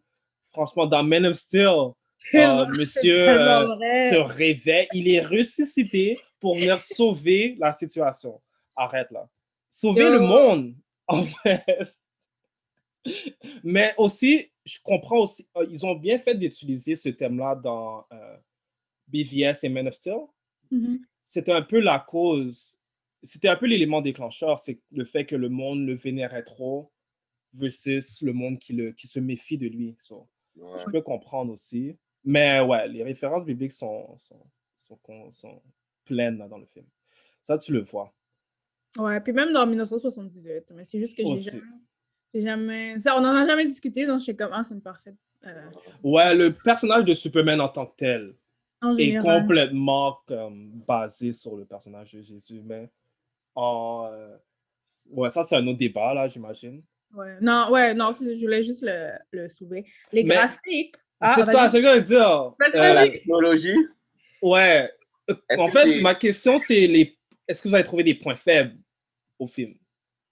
[0.52, 1.92] Franchement, dans Man of Steel,
[2.36, 3.78] euh, monsieur euh,
[4.10, 8.42] se réveille, il est ressuscité pour venir sauver la situation.
[8.76, 9.28] Arrête là.
[9.76, 10.74] Sauver le monde,
[11.08, 11.94] en fait.
[13.64, 18.38] Mais aussi, je comprends aussi, euh, ils ont bien fait d'utiliser ce thème-là dans euh,
[19.08, 20.22] BVS et Man of Steel.
[20.72, 21.06] Mhm.
[21.26, 22.80] C'était un peu la cause,
[23.22, 26.92] c'était un peu l'élément déclencheur, c'est le fait que le monde le vénérait trop
[27.54, 29.98] versus le monde qui, le, qui se méfie de lui.
[30.00, 30.80] So, Ouais.
[30.80, 31.98] Je peux comprendre aussi.
[32.24, 34.42] Mais ouais, les références bibliques sont, sont,
[35.32, 35.62] sont,
[36.06, 36.86] pleines là, dans le film.
[37.42, 38.14] Ça, tu le vois.
[38.98, 41.62] Ouais, puis même dans 1978, mais c'est juste que j'ai jamais,
[42.34, 43.00] jamais...
[43.00, 45.16] Ça, on n'en a jamais discuté, donc je suis comme, ah, c'est une parfaite...
[45.46, 45.70] euh,
[46.04, 48.36] Ouais, le personnage de Superman en tant que tel
[48.82, 52.62] en est complètement comme, basé sur le personnage de Jésus.
[52.64, 52.90] Mais
[53.56, 54.08] en.
[54.12, 54.36] euh,
[55.12, 56.82] Ouais, ça, c'est un autre débat, là, j'imagine.
[57.14, 57.38] Ouais.
[57.40, 59.86] Non, ouais, non, je voulais juste le, le soulever.
[60.12, 60.96] Les Mais- graphiques...
[61.20, 62.54] Ah, c'est ça, c'est ce que j'allais dire.
[62.60, 62.76] Vas-y,
[63.08, 63.12] Euh.
[63.12, 63.76] Technologie?
[64.42, 64.90] Ouais.
[65.58, 67.18] En fait, ma question, c'est les...
[67.48, 68.76] est-ce que vous avez trouvé des points faibles?
[69.40, 69.76] Au film?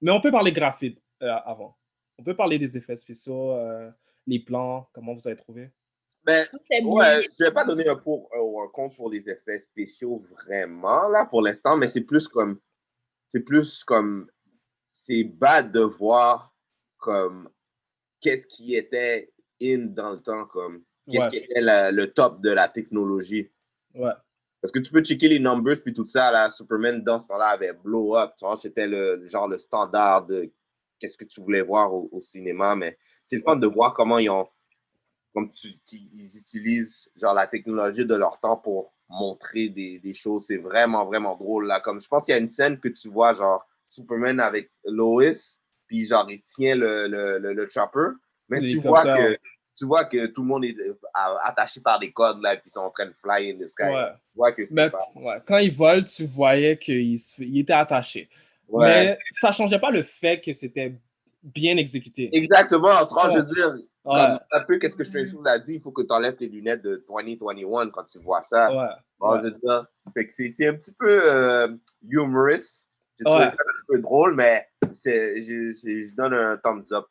[0.02, 1.78] Mais on peut parler graphique euh, avant.
[2.18, 3.90] On peut parler des effets spéciaux, euh,
[4.28, 5.72] les plans, comment vous avez trouvé?
[6.26, 6.48] Ben,
[6.86, 11.10] ouais, je vais pas donner un pour ou un compte pour les effets spéciaux vraiment,
[11.10, 12.60] là, pour l'instant, mais c'est plus comme.
[13.28, 14.30] C'est plus comme.
[14.94, 16.54] C'est bad de voir
[16.98, 17.50] comme.
[18.22, 20.84] Qu'est-ce qui était in dans le temps, comme.
[21.12, 21.30] Qu'est-ce Ouais.
[21.30, 23.52] qui était la- le top de la technologie.
[23.94, 24.14] Ouais.
[24.64, 27.48] Parce que tu peux checker les numbers puis tout ça, là, Superman dans ce temps-là
[27.48, 28.32] avait blow up.
[28.40, 30.50] Tu vois, c'était le genre le standard de
[30.98, 32.74] qu'est-ce que tu voulais voir au, au cinéma.
[32.74, 34.48] Mais c'est le fun de voir comment ils ont,
[35.34, 40.46] comme tu, ils utilisent genre la technologie de leur temps pour montrer des, des choses.
[40.48, 41.68] C'est vraiment, vraiment drôle.
[41.68, 41.82] Là.
[41.82, 45.58] Comme je pense qu'il y a une scène que tu vois, genre Superman avec Lois,
[45.88, 48.12] puis genre il tient le, le, le, le chopper.
[48.48, 49.38] Mais tu vois que
[49.78, 50.94] tu vois que tout le monde est euh,
[51.44, 53.84] attaché par des cordes là, puis ils sont en train de fly in the sky.
[53.84, 54.12] Ouais.
[54.12, 55.08] Tu vois que c'est Mais pas.
[55.16, 58.30] ouais, quand il vole, tu voyais qu'il se fait- il était attaché.
[58.68, 58.86] Ouais.
[58.88, 60.94] Mais ça changeait pas le fait que c'était
[61.44, 62.30] bien exécuté.
[62.34, 65.76] Exactement, tu vois, je veux dire, comme un peu qu'est-ce que Strange Food a dit,
[65.76, 68.70] il faut que tu enlèves tes lunettes de 2021 quand tu vois ça.
[69.20, 69.86] Bon, je veux dire,
[70.30, 71.68] c'est un petit peu euh,
[72.08, 72.88] humorous.
[73.20, 77.06] J'ai trouvé ça un peu drôle, mais je- je donne un thumbs up.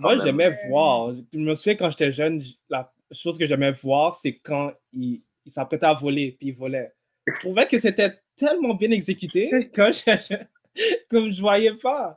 [0.00, 1.14] Moi, j'aimais voir.
[1.32, 5.52] Je me souviens quand j'étais jeune, la chose que j'aimais voir, c'est quand il, il
[5.52, 6.92] s'apprêtait à voler, puis il volait.
[7.26, 10.36] Je trouvais que c'était tellement bien exécuté que je,
[11.10, 12.16] comme je voyais pas.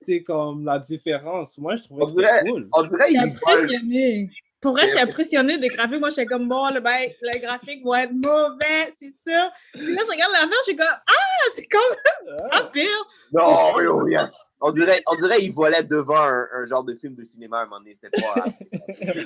[0.00, 1.58] C'est comme la différence.
[1.58, 2.68] Moi, je trouvais On que c'était cool.
[2.72, 3.28] on dirait J'étais il vole.
[3.30, 4.30] impressionnée.
[4.60, 6.00] Pour vrai, j'étais impressionnée des graphiques.
[6.00, 9.52] Moi, j'étais comme, bon, le, ben, le graphique va être mauvais, c'est ça.
[9.72, 13.06] Puis là, je regarde l'affaire, je suis comme, ah, c'est quand même pas pire.
[13.32, 14.28] Non, oui, oui, yes.
[14.68, 17.62] On dirait, on dirait il volait devant un, un genre de film de cinéma à
[17.62, 17.94] un moment donné.
[17.94, 18.44] C'était pas.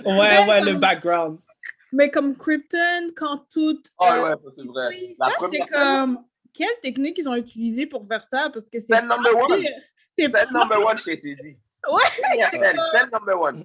[0.05, 1.39] Ouais, ouais, le background.
[1.93, 3.83] Mais comme Krypton, quand tout.
[3.99, 4.87] Ah euh, ouais, c'est vrai.
[4.91, 6.25] oui, La ça, j'étais première comme,
[6.55, 8.51] quelle technique ils ont utilisée pour faire ça?
[8.53, 8.95] Parce que c'est.
[8.95, 9.65] Scène number one.
[10.19, 11.57] Scène pas- number one chez Saisi.
[11.91, 12.03] Ouais,
[12.51, 13.65] scène, number one.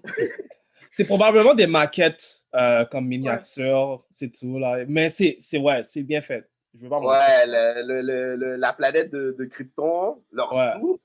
[0.90, 4.58] C'est probablement des maquettes euh, comme miniatures, c'est tout.
[4.58, 4.86] Là.
[4.88, 6.50] Mais c'est c'est- ouais, c'est bien fait.
[6.74, 7.00] Je veux pas.
[7.00, 10.72] Ouais, le, le, le, le- la planète de, de Krypton, leur Ouais.
[10.80, 11.00] sous,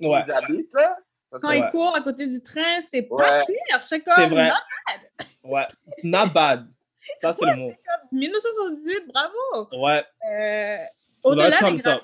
[0.00, 0.20] Ouais.
[0.26, 0.96] ils habitent, là.
[1.32, 3.44] Ça, Quand c'est- ils courent à côté du train, c'est pas Ouais.
[3.46, 4.02] pire.
[4.04, 4.50] Comme, C'est vrai.
[4.50, 5.66] not Ouais.
[6.02, 6.66] Not bad.
[7.16, 7.68] Ça, c'est le mot.
[7.68, 8.00] bad.
[8.12, 9.68] 1978, bravo.
[9.84, 10.04] Ouais.
[10.30, 10.84] Euh,
[11.24, 12.02] au-delà des thumbs gra- up.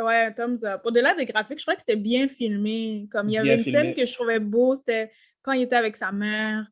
[0.00, 0.80] Ouais, un thumbs up.
[0.84, 3.08] Au-delà des graphiques, je crois que c'était bien filmé.
[3.10, 3.78] Comme il y avait Bien une filmé.
[3.82, 5.10] scène que je trouvais beau, c'était
[5.42, 6.66] quand il était avec sa mère.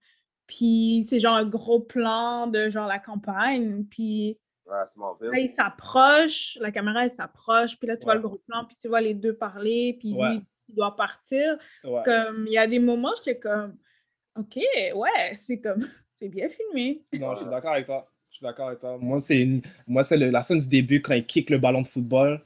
[0.47, 3.85] Puis c'est genre un gros plan de genre la campagne.
[3.91, 7.79] Puis Ouais, là, il s'approche, la caméra elle s'approche.
[7.79, 9.97] Puis là, tu vois le gros plan, puis tu vois les deux parler.
[10.01, 10.31] Puis Ouais.
[10.31, 11.57] lui, il doit partir.
[12.05, 13.77] Comme il y a des moments, j'étais comme,
[14.37, 15.79] OK, ouais, c'est comme,
[16.15, 17.05] c'est bien filmé.
[17.13, 18.11] Non, je suis d'accord avec toi.
[18.31, 18.99] Je suis d'accord avec toi.
[18.99, 21.83] Moi, c'est une- moi, c'est le- la scène du début quand il kick le ballon
[21.83, 22.39] de football.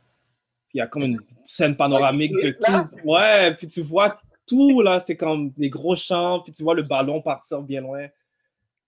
[0.68, 3.08] Puis il y a comme une scène panoramique de tout.
[3.08, 5.00] Ouais, puis tu vois tout, là.
[5.00, 8.06] C'est comme des gros champs, puis tu vois le ballon partir bien loin.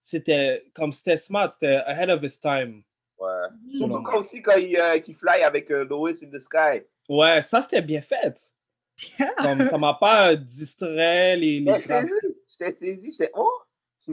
[0.00, 2.82] C'était comme c'était smart, c'était ahead of its time.
[3.22, 3.76] Ouais.
[3.76, 6.84] Surtout quand aussi quand il, euh, qu'il fly avec euh, Lois in the Sky.
[7.08, 8.54] Ouais, ça c'était bien fait.
[9.42, 12.14] Comme ça m'a pas distrait les, les J'étais saisi.
[12.48, 13.10] J'étais saisi.
[13.12, 13.52] J'étais, oh,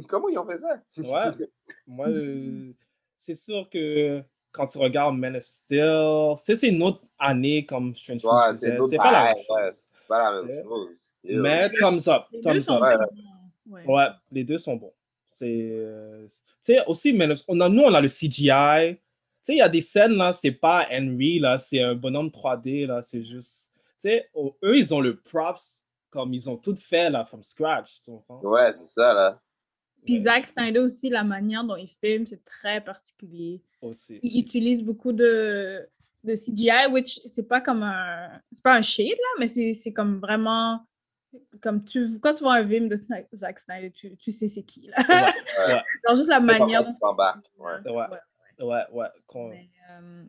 [0.08, 0.82] comment ils ont fait ça?
[0.98, 1.48] Ouais.
[1.88, 2.72] Moi, euh,
[3.16, 8.24] c'est sûr que quand tu regardes Man of Steel, c'est une autre année comme Strange
[8.24, 9.70] Ouais, c'est pas la même ouais.
[10.08, 10.90] pas la même chose.
[11.24, 12.82] Mais thumbs up, thumbs up.
[12.82, 12.98] Ouais.
[12.98, 13.74] bons.
[13.74, 13.86] Ouais.
[13.86, 14.94] Ouais, les deux sont bons.
[15.40, 18.96] C'est, euh, tu sais, aussi, of- on a, nous, on a le CGI.
[18.96, 19.02] Tu
[19.42, 22.86] sais, il y a des scènes, là, c'est pas Henry, là, c'est un bonhomme 3D,
[22.86, 23.72] là, c'est juste...
[23.74, 27.42] Tu sais, oh, eux, ils ont le props, comme ils ont tout fait, là, from
[27.44, 28.42] scratch, tu comprends?
[28.42, 29.42] Ouais, c'est ça, là.
[30.06, 33.62] Puis Zack Snyder aussi, la manière dont il filme, c'est très particulier.
[33.82, 34.20] aussi.
[34.24, 35.88] Il utilise beaucoup de,
[36.24, 38.30] de CGI, which c'est pas comme un.
[38.52, 40.82] C'est pas un shade, là, mais c'est c'est comme vraiment.
[41.62, 43.00] Comme tu, quand tu vois un film de
[43.36, 44.96] Zack Snyder, tu, tu sais c'est qui, là.
[45.08, 47.92] Ouais, ouais, Genre juste la C'est manière dont c'est ouais.
[47.94, 48.66] ouais.
[48.66, 49.08] ouais, ouais.
[49.50, 50.24] Mais, euh,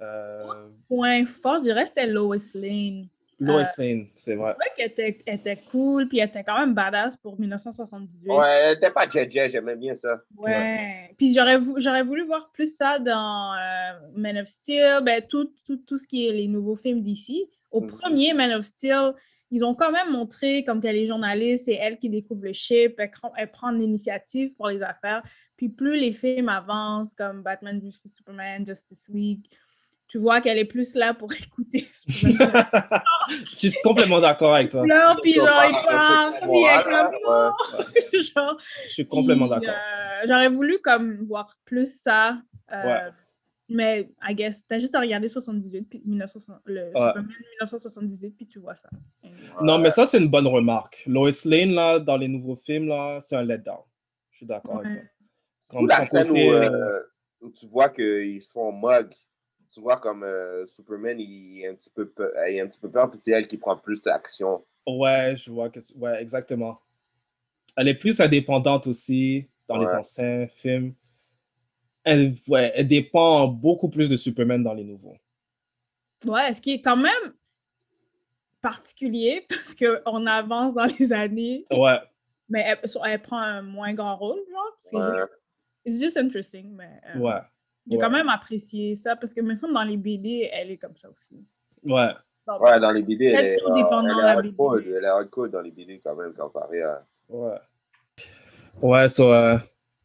[0.00, 3.06] euh, point fort, je dirais, c'était Lois Lane.
[3.38, 4.50] Lois Euh, Lane, c'est vrai.
[4.50, 8.28] Je trouvais qu'elle était, elle était cool, puis elle était quand même badass pour 1978.
[8.30, 10.20] Ouais, elle était pas jet, j'aimais bien ça.
[10.36, 11.14] Ouais.
[11.16, 15.50] Puis j'aurais vou- j'aurais voulu voir plus ça dans euh, Man of Steel, ben, tout,
[15.64, 17.46] tout, tout ce qui est les nouveaux films d'ici.
[17.70, 17.86] Au Mhm.
[17.88, 19.12] premier Man of Steel,
[19.50, 22.94] ils ont quand même montré comme qu'elle est journaliste, c'est elle qui découvre le ship,
[22.98, 25.22] elle, elle prend l'initiative pour les affaires.
[25.56, 29.44] Puis plus les films avancent, comme Batman vs Superman, Justice League,
[30.08, 32.64] tu vois qu'elle est plus là pour écouter Superman.
[33.44, 34.82] Je suis complètement d'accord avec toi.
[34.82, 37.52] pleure, puis genre, pas il parle, puis elle comme, non!
[38.22, 39.68] genre, Je suis complètement d'accord.
[39.74, 42.38] euh, J'aurais voulu comme voir plus ça.
[42.72, 43.10] euh, Ouais.
[43.70, 48.58] Mais, I guess, t'as juste à regarder 78, puis 1960 le Superman 1978, puis tu
[48.58, 48.88] vois ça.
[49.24, 49.28] Et-
[49.62, 51.02] Non, mais ça, c'est une bonne remarque.
[51.06, 53.78] Lois Lane, là, dans les nouveaux films, là, c'est un letdown.
[54.32, 55.10] Je suis d'accord avec Ouais.
[55.68, 55.78] toi.
[55.78, 57.02] Comme la scène côté, où, euh, euh,
[57.42, 59.12] où tu vois qu'ils se font mug.
[59.72, 62.80] Tu vois comme euh, Superman, il est un petit peu peur, il est un petit
[62.80, 64.64] peu peur, puis c'est elle qui prend plus d'action.
[64.84, 65.78] Ouais, je vois que.
[65.80, 66.80] c'est- Ouais, exactement.
[67.76, 69.94] Elle est plus indépendante aussi dans les Ouais.
[69.94, 70.94] anciens films.
[72.04, 75.16] Elle, ouais, elle dépend beaucoup plus de Superman dans les nouveaux.
[76.24, 77.32] Ouais, ce qui est quand même
[78.60, 81.98] particulier parce qu'on avance dans les années, Ouais,
[82.48, 82.64] mais
[83.04, 84.76] elle, prend un moins grand rôle, genre.
[84.80, 85.02] C'est Ouais.
[85.04, 85.28] juste,
[85.86, 87.40] it's just interesting, mais euh, ouais,
[87.86, 88.02] j'ai ouais.
[88.02, 91.08] quand même apprécié ça parce que, me semble, dans les BD, elle est comme ça
[91.10, 91.44] aussi.
[91.84, 92.08] ouais.
[92.46, 94.90] Donc, Ouais, dans les BD, elle est, tout dépendant elle de la est hardcore, BD.
[94.96, 97.06] elle est hardcore dans les BD quand même comparé à.
[97.28, 97.58] Ouais.
[98.82, 99.58] Ouais, so, euh,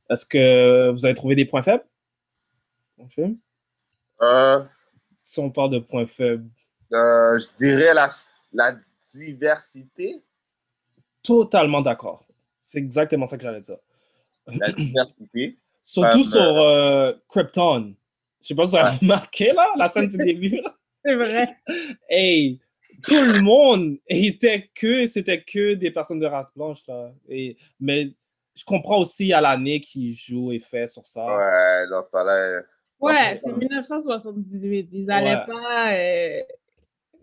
[0.09, 1.85] est-ce que vous avez trouvé des points faibles?
[2.97, 3.37] Dans le film?
[4.21, 4.63] Euh,
[5.25, 6.49] Si on parle de points faibles,
[6.93, 8.09] euh, je dirais la,
[8.53, 8.75] la
[9.13, 10.23] diversité.
[11.23, 12.25] totalement d'accord.
[12.61, 13.77] C'est exactement ça que j'allais dire.
[14.47, 15.57] La diversité.
[15.83, 17.95] Surtout Euh, sur euh, Krypton.
[18.41, 20.61] Je sais pas si vous avez remarqué là, la scène du début.
[21.03, 21.57] C'est vrai.
[22.09, 22.59] Hey,
[23.03, 27.11] tout le monde était que, c'était que des personnes de race blanche là.
[27.29, 28.11] Et, mais
[28.55, 31.25] je comprends aussi à l'année qui joue et fait sur ça.
[31.25, 32.61] Ouais, dans ce temps-là.
[32.99, 34.89] Ouais, c'est 1978.
[34.93, 35.45] Ils allaient Ouais.
[35.45, 36.41] pas euh,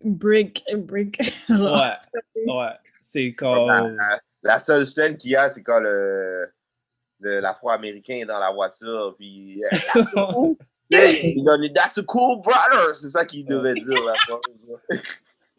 [0.05, 1.23] brick, brick.
[1.49, 1.81] genre.
[1.81, 2.73] Ouais, ouais.
[3.01, 3.69] C'est comme.
[3.69, 6.49] La, la seule scène qu'il y a, c'est quand le,
[7.21, 9.63] le- l'Afro-Américain est dans la voiture, puis.
[9.65, 9.69] euh,
[10.91, 12.95] il a dit That's a cool brother!
[12.97, 13.87] C'est ça qu'il devait dire.
[14.05, 14.15] Là.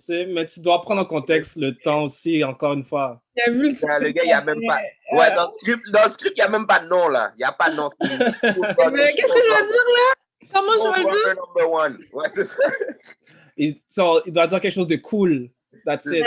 [0.05, 3.22] Tu sais, mais tu dois prendre en contexte le temps aussi, encore une fois.
[3.35, 4.79] Il a vu le Ouais, le gars, il n'y a même pas.
[5.11, 7.31] Ouais, dans le script, dans le script, il n'y a même pas de nom, là.
[7.35, 7.89] Il n'y a pas de nom.
[8.01, 10.13] Mais Qu'est-ce que je vais dire là?
[10.53, 11.35] Comment je vais dire?
[11.35, 11.97] number one.
[12.13, 12.63] Ouais, c'est ça.
[13.57, 15.47] Il, so, il doit dire quelque chose de cool.
[15.85, 16.25] That's it.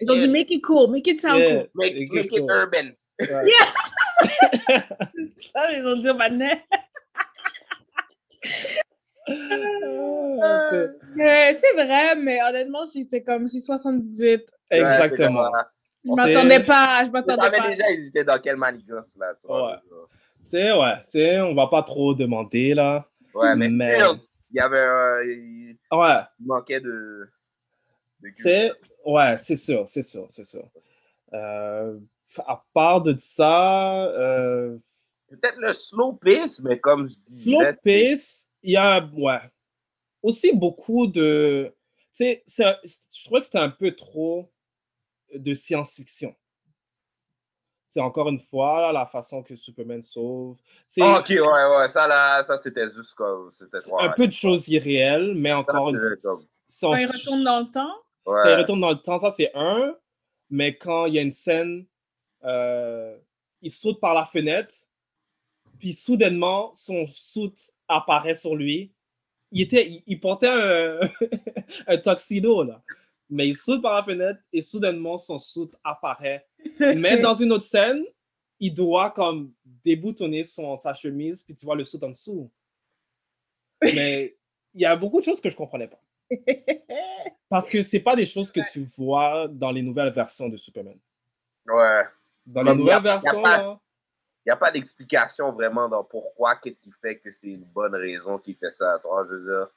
[0.00, 1.56] Ils ont dit make it cool, make it sound Yeah.
[1.62, 1.68] cool.
[1.74, 2.92] Make, make it urban.
[3.18, 3.74] Yes!
[5.54, 6.56] Ah, ils ont dit maintenant.
[10.42, 14.42] Ah, c'est- Mais c'est vrai, mais honnêtement, j'étais comme si 78.
[14.70, 15.50] Exactement.
[16.04, 17.68] Je m'attendais pas, je m'attendais pas.
[17.68, 19.34] déjà, étaient dans quelle manigance, là.
[19.40, 19.76] Tu vois, Ouais.
[20.46, 23.06] C'est ouais, c'est on va pas trop demander là.
[23.34, 24.78] Ouais, mais, il y avait.
[24.78, 27.28] euh, il, Ouais, il manquait de.
[28.20, 28.72] de c'est
[29.04, 30.68] ouais, c'est sûr, c'est sûr, c'est sûr.
[31.32, 31.98] Euh,
[32.46, 34.76] à part de ça, euh,
[35.28, 37.50] Peut-être le slow pace, mais comme je disais.
[37.50, 39.38] slow pace, il y a ouais,
[40.22, 41.72] aussi beaucoup de
[42.12, 44.50] tu sais, je trouvais que c'était un peu trop
[45.34, 46.34] de science-fiction.
[47.88, 50.56] C'est encore une fois là, la façon que Superman sauve.
[50.86, 53.50] C'est Ah, ok, ouais, ouais, ça là, ça c'était juste comme.
[53.98, 55.96] Un peu de choses irréelles, mais encore une
[56.66, 56.90] c'est fois.
[56.92, 58.52] Quand ils s- retournent dans le temps, Quand Ouais.
[58.52, 59.96] il retourne dans le temps, ça c'est un.
[60.50, 61.84] Mais quand il y a une scène,
[62.44, 63.16] euh,
[63.62, 64.74] il saute par la fenêtre,
[65.80, 68.92] puis soudainement, son soute apparaît sur lui.
[69.52, 71.00] Il, était, il, il portait un,
[71.88, 72.82] un tuxedo, là.
[73.30, 76.46] Mais il saute par la fenêtre et soudainement, son soute apparaît.
[76.96, 78.04] Mais dans une autre scène,
[78.58, 82.50] il doit comme déboutonner son, sa chemise, puis tu vois le soute en dessous.
[83.82, 84.36] Mais
[84.74, 86.02] il y a beaucoup de choses que je comprenais pas.
[87.48, 90.98] Parce que c'est pas des choses que tu vois dans les nouvelles versions de Superman.
[91.66, 92.02] Ouais.
[92.46, 97.18] Dans les nouvelles versions, Il n'y a pas d'explication vraiment dans pourquoi, qu'est-ce qui fait
[97.18, 98.98] que c'est une bonne raison qu'il fait ça.
[99.00, 99.68] Tu vois, je veux dire.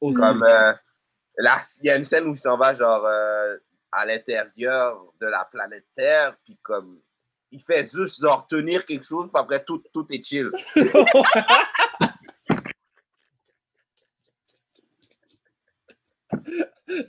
[0.00, 0.18] aussi.
[0.18, 0.72] Comme euh,
[1.38, 3.56] là, il y a une scène où il s'en va genre euh,
[3.90, 7.00] à l'intérieur de la planète Terre, puis comme
[7.50, 10.50] il fait juste genre tenir quelque chose, puis après tout, tout est chill.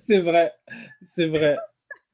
[0.05, 0.53] c'est vrai.
[1.05, 1.57] C'est vrai.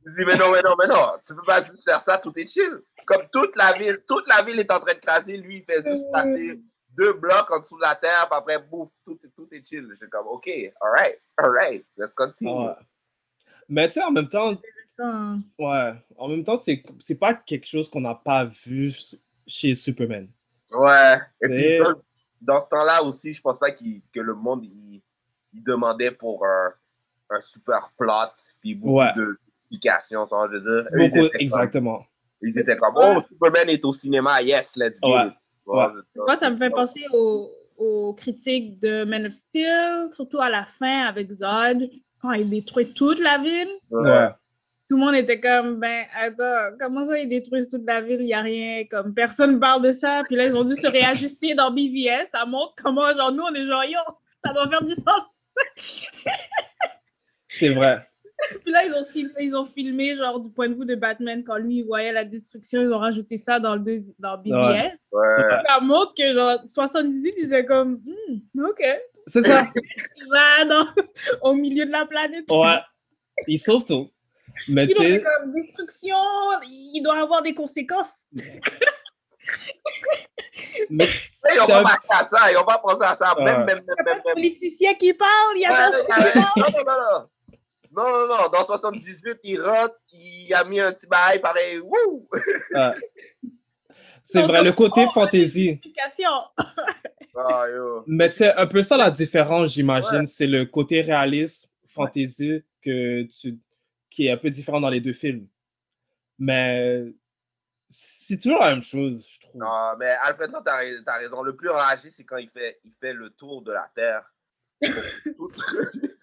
[0.05, 2.31] Je dis mais non, mais non, mais non, tu peux pas juste faire ça, tout
[2.37, 2.81] est chill.
[3.05, 5.83] Comme toute la ville, toute la ville est en train de craser, lui il fait
[5.83, 6.61] juste passer
[6.99, 9.87] deux blocs en dessous de la terre, puis après bouf, tout, est- tout est chill.
[9.91, 10.49] Je suis comme ok,
[10.81, 12.51] alright, alright, let's continue.
[12.51, 12.73] Ouais.
[13.69, 14.53] Mais tu sais, en même temps,
[15.59, 18.91] ouais, en même temps, c'est c'est pas quelque chose qu'on n'a pas vu
[19.47, 20.27] chez Superman.
[20.71, 21.17] Ouais.
[21.41, 21.79] Et puis, C'est-
[22.41, 25.01] dans, ce temps-là aussi, je pense pas qu'il- que le monde il,
[25.53, 26.73] il demandait pour un,
[27.31, 28.31] un super plot
[28.61, 29.11] puis beaucoup Ouais.
[29.15, 30.89] d'explications, tu vois, je veux dire.
[30.93, 32.05] Ils Beaucoup, comme- exactement.
[32.41, 35.13] Ils étaient comme, oh, Superman est au cinéma, yes, let's go.
[35.13, 35.29] Ouais.
[35.69, 35.85] Ouais.
[36.15, 40.65] Moi, ça me fait penser aux, aux critiques de Man of Steel, surtout à la
[40.79, 41.89] fin avec Zod,
[42.21, 43.69] quand il détruit toute la ville.
[43.91, 44.29] Ouais.
[44.89, 48.25] Tout le monde était comme, ben, attends, comment ça, ils détruisent toute la ville, il
[48.25, 50.23] n'y a rien, comme, personne parle de ça.
[50.25, 52.29] Puis là, ils ont dû se réajuster dans BVS.
[52.31, 53.99] Ça montre comment, genre, nous, on est genre, yo,
[54.43, 55.23] ça doit faire du sens.
[57.47, 58.09] C'est vrai.
[58.63, 61.43] Puis là, ils ont, sil- ils ont filmé, genre, du point de vue de Batman,
[61.43, 64.51] quand lui, il voyait la destruction, ils ont rajouté ça dans, le deux- dans BVS.
[64.53, 64.93] Ouais.
[65.11, 65.43] Ouais.
[65.67, 68.83] Ça montre que, genre, 78, ils étaient comme, Hmm, OK.
[69.27, 69.67] C'est ça.
[70.17, 70.87] Il va dans,
[71.41, 72.49] au milieu de la planète.
[72.51, 72.79] Ouais.
[73.47, 74.09] Il sauve tout.
[74.67, 76.15] Mais Puis tu là, on est sais, comme destruction,
[76.67, 78.25] il doit avoir des conséquences.
[80.89, 81.05] Mais
[81.53, 83.33] Ils n'ont c'est pas pensé à ça, ils n'ont pas pensé à ça.
[83.39, 84.21] Même, même, même, même.
[84.33, 86.25] Politicien qui parle, il y a Ouais, personne
[86.57, 87.27] ouais, qui parle.
[87.99, 88.49] Non, non, non.
[88.49, 91.79] Dans 78, il rentre, il a mis un petit bail pareil.
[91.79, 92.29] Wouh!
[92.73, 92.93] Ouais.
[94.23, 95.69] C'est vrai, le côté fantaisie.
[95.69, 96.29] Explication.
[97.35, 97.65] Ah.
[98.05, 100.19] Mais c'est un peu ça la différence, j'imagine.
[100.19, 100.25] Ouais.
[100.25, 103.57] C'est le côté réaliste, fantaisie, que tu...
[104.09, 105.47] qui est un peu différent dans les deux films.
[106.37, 107.05] Mais
[107.89, 109.59] c'est toujours la même chose, je trouve.
[109.61, 111.41] Non, mais Alfredson, t'as rais- t'as raison.
[111.41, 114.31] Le plus enragé, c'est quand il fait, il fait le tour de la Terre.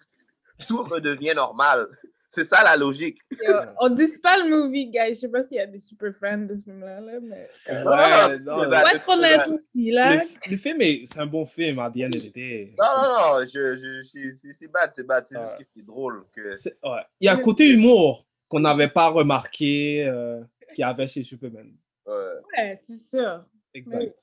[0.65, 1.87] tout, redevient normal.
[2.29, 3.19] C'est ça la logique.
[3.41, 5.09] Yo, on dit pas le movie, guys.
[5.15, 7.49] Je sais pas s'il y a des super fans de ce film-là, là, mais.
[7.67, 8.81] Ouais, non, vrai.
[8.81, 10.15] Pour être honnête aussi, là.
[10.15, 12.73] le, le film, est- c'est un bon film, à the end of the day.
[12.77, 13.45] Non, non, non.
[13.45, 15.25] Je, je, c'est- c'est c'est bad, c'est bad.
[15.27, 15.63] C'est juste Ouais.
[15.63, 16.25] que c'est drôle.
[16.35, 16.49] Que...
[16.49, 17.01] C'est- ouais.
[17.21, 20.41] Il y a un côté humour qu'on n'avait pas remarqué euh,
[20.75, 21.71] qu'il y avait chez Superman.
[22.05, 22.13] Ouais.
[22.57, 23.45] Ouais, c'est sûr.
[23.73, 24.13] Exact.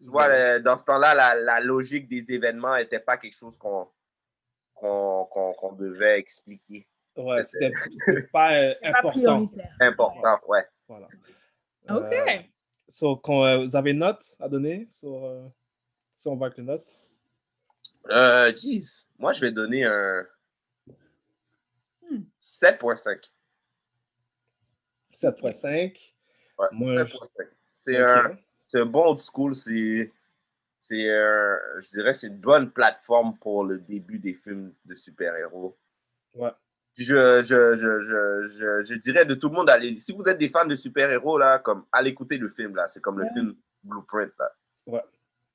[0.00, 3.58] Tu vois, le- dans ce temps-là, la, la logique des événements n'était pas quelque chose
[3.58, 3.88] qu'on
[4.80, 6.86] qu'on qu'on- qu'on devait expliquer.
[7.16, 7.70] Ouais, C'était-
[8.32, 9.10] pas euh, C'est pas important.
[9.46, 9.76] prioritaire.
[9.80, 10.64] Important, ouais.
[10.88, 11.08] Voilà.
[11.90, 12.12] Ok.
[12.12, 12.38] Euh,
[12.88, 15.46] so, quand, euh, vous avez une note à donner sur, euh,
[16.16, 16.88] si on va avec les notes?
[18.10, 18.82] Euh, jeez.
[19.18, 20.26] Moi, je vais donner un
[22.10, 22.22] Hmm.
[22.40, 23.30] 7.5.
[25.12, 26.14] 7.5.
[26.58, 27.46] Ouais, Moi, 7.5.
[27.84, 28.08] C'est Ok.
[28.08, 29.54] un, c'est un bon old school.
[29.54, 30.10] C'est,
[30.90, 35.76] c'est un- je dirais, c'est une bonne plateforme pour le début des films de super-héros.
[36.34, 36.50] Ouais.
[36.94, 37.14] Puis Je,
[37.44, 39.98] je, je, je, je, je dirais de tout le monde aller.
[40.00, 42.88] Si vous êtes des fans de super-héros, là, comme allez écouter le film, là.
[42.88, 44.50] C'est comme le film Blueprint, là.
[44.86, 45.04] Ouais,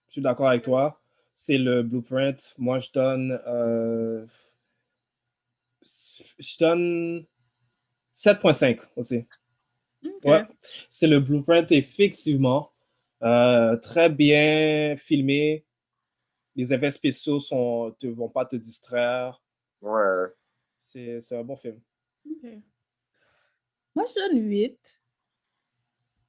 [0.07, 0.99] je suis d'accord avec toi.
[1.35, 2.55] C'est le blueprint.
[2.57, 3.39] Moi, je donne.
[3.45, 4.25] euh,
[6.39, 7.25] je donne
[8.13, 9.25] 7.5 aussi.
[10.23, 10.45] Ouais.
[10.89, 12.71] C'est le blueprint, effectivement.
[13.23, 15.65] Euh, très bien filmé.
[16.55, 19.41] Les effets spéciaux ne te, vont pas te distraire.
[19.81, 20.27] Ouais.
[20.81, 21.79] C'est c'est un bon film.
[23.95, 24.77] Moi, je donne 8.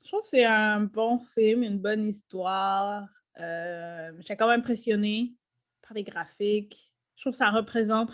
[0.03, 3.09] Je trouve que c'est un bon film, une bonne histoire.
[3.41, 5.35] Euh, J'étais quand même impressionnée
[5.83, 6.93] par les graphiques.
[7.17, 8.11] Je trouve que ça représente.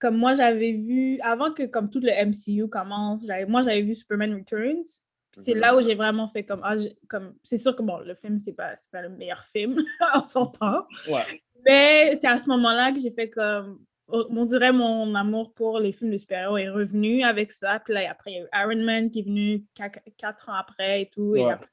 [0.00, 4.34] Comme moi, j'avais vu, avant que comme tout le MCU commence, moi, j'avais vu Superman
[4.34, 5.02] Returns.
[5.44, 6.60] C'est là où j'ai vraiment fait comme.
[6.64, 6.74] Ah,
[7.08, 9.76] comme c'est sûr que bon, le film, c'est pas, pas le meilleur film,
[10.14, 10.86] on s'entend.
[11.08, 11.42] Ouais.
[11.66, 13.80] Mais c'est à ce moment-là que j'ai fait comme.
[14.10, 17.78] On on dirait mon amour pour les films de super-héros est revenu avec ça.
[17.80, 20.54] Puis là, après, il y a eu Iron Man qui est venu qua- quatre ans
[20.54, 21.36] après et tout.
[21.36, 21.52] Et Ouais.
[21.52, 21.68] après,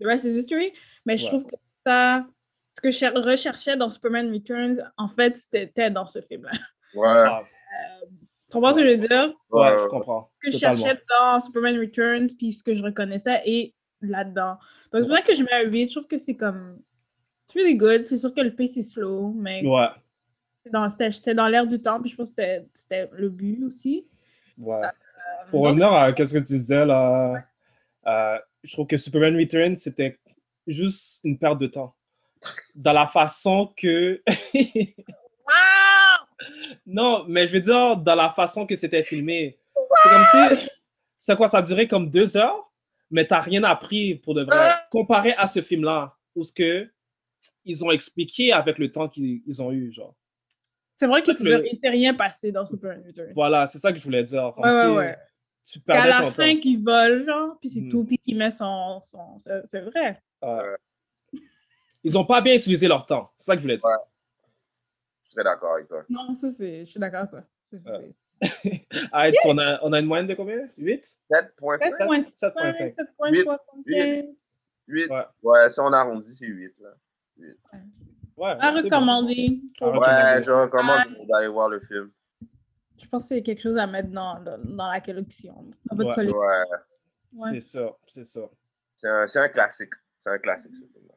[0.00, 0.72] the rest is history.
[1.06, 1.28] Mais je Ouais.
[1.30, 2.24] trouve que ça.
[2.76, 6.52] Ce que je cher- recherchais dans Superman Returns, en fait, c'était dans ce film-là.
[6.94, 7.08] Ouais.
[7.08, 7.42] Ah,
[8.52, 9.34] Tu comprends ce que je veux dire?
[9.50, 9.78] ouais, Ouais.
[9.82, 10.30] je comprends.
[10.42, 14.58] Ce que je cherchais dans Superman Returns, puis ce que je reconnaissais est là-dedans.
[14.92, 15.86] Donc, c'est pour ça que je mets un 8.
[15.86, 16.78] Je trouve que c'est comme.
[17.48, 18.06] C'est really good.
[18.06, 19.86] C'est sûr que le pace est slow, mais Ouais.
[20.90, 24.06] c'était j'étais dans l'air du temps, puis je pense que c'était- le but aussi.
[24.58, 24.76] Ouais.
[24.84, 24.88] Euh,
[25.50, 27.42] Pour donc, revenir à ce que tu disais, là,
[28.06, 30.18] euh, je trouve que Superman Returns, c'était
[30.66, 31.94] juste une perte de temps.
[32.74, 34.20] Dans la façon que.
[36.86, 39.58] non, mais je veux dire, dans la façon que c'était filmé.
[40.02, 40.24] C'est comme
[40.58, 40.68] si.
[41.18, 42.72] C'est quoi, ça a duré comme deux heures,
[43.10, 44.70] mais t'as rien appris pour de vrai.
[44.90, 46.90] Comparé à ce film-là, où ce que
[47.64, 50.16] ils ont expliqué avec le temps qu'ils ils ont eu, genre.
[50.96, 51.38] C'est vrai qu'il ne
[51.80, 53.32] s'est rien passé dans Superman Returns.
[53.34, 54.52] Voilà, c'est ça que je voulais dire.
[54.54, 55.16] Comme Ouais, ouais, ouais.
[55.64, 57.90] Tu C'est à la ton fin qu'il vole, genre, puis c'est Hmm.
[57.90, 59.00] tout, puis qu'il met son.
[59.00, 59.38] son...
[59.38, 60.20] C'est vrai.
[62.04, 63.30] Ils ont pas bien utilisé leur temps.
[63.36, 63.86] C'est ça que je voulais dire.
[63.86, 63.96] Ouais.
[65.34, 66.04] Je suis très d'accord avec toi?
[66.10, 66.84] Non, ça, c'est.
[66.84, 67.42] Je suis d'accord avec toi.
[67.62, 67.90] C'est- c'est-
[68.42, 68.86] Ouais.
[69.12, 70.68] Arrête, on, a, on a une moyenne de combien?
[70.76, 71.78] 8 7.5.
[71.78, 72.32] 7.5.
[72.34, 72.94] 7.5.
[73.18, 74.34] 7.75.
[74.88, 75.10] 8.
[75.10, 75.24] Ouais.
[75.42, 76.74] Ouais, si on arrondit, c'est 8.
[76.80, 76.90] Là.
[77.38, 78.96] Ouais, À c'est bon.
[78.96, 79.60] recommander.
[79.80, 82.10] À Ouais, je recommande d'aller voir le film.
[83.00, 85.70] Je pense que c'est quelque chose à mettre dans, dans, dans la collection.
[85.86, 86.14] Dans votre Ouais.
[86.14, 86.38] collection.
[86.38, 86.64] Ouais.
[87.34, 87.50] Ouais.
[87.52, 88.40] C'est ça, c'est ça.
[88.96, 89.94] C'est un, c'est un classique.
[90.18, 91.14] C'est un classique, ce film-là.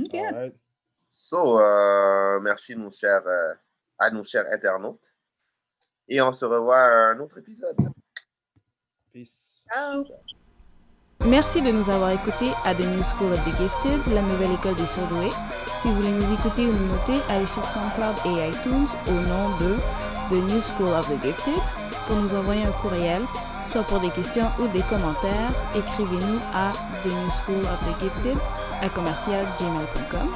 [0.00, 0.52] Ok.
[1.32, 3.54] So, euh, merci nos chers, euh,
[3.98, 5.00] à nos chers internautes.
[6.06, 7.74] Et on se revoit à un autre épisode.
[9.14, 9.62] Peace.
[9.72, 10.04] Ciao.
[11.24, 14.74] Merci de nous avoir écoutés à The New School of the Gifted, la nouvelle école
[14.74, 15.30] des surdoués.
[15.80, 19.56] Si vous voulez nous écouter ou nous noter, allez sur SoundCloud et iTunes au nom
[19.56, 19.76] de
[20.28, 21.62] The New School of the Gifted
[22.08, 23.22] pour nous envoyer un courriel,
[23.70, 25.52] soit pour des questions ou des commentaires.
[25.74, 28.36] Écrivez-nous à The New School of the Gifted
[28.82, 30.28] à commercial gmail.com.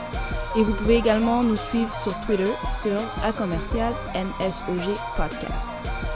[0.57, 2.51] Et vous pouvez également nous suivre sur Twitter
[2.83, 6.16] sur à commercial NSOG Podcast.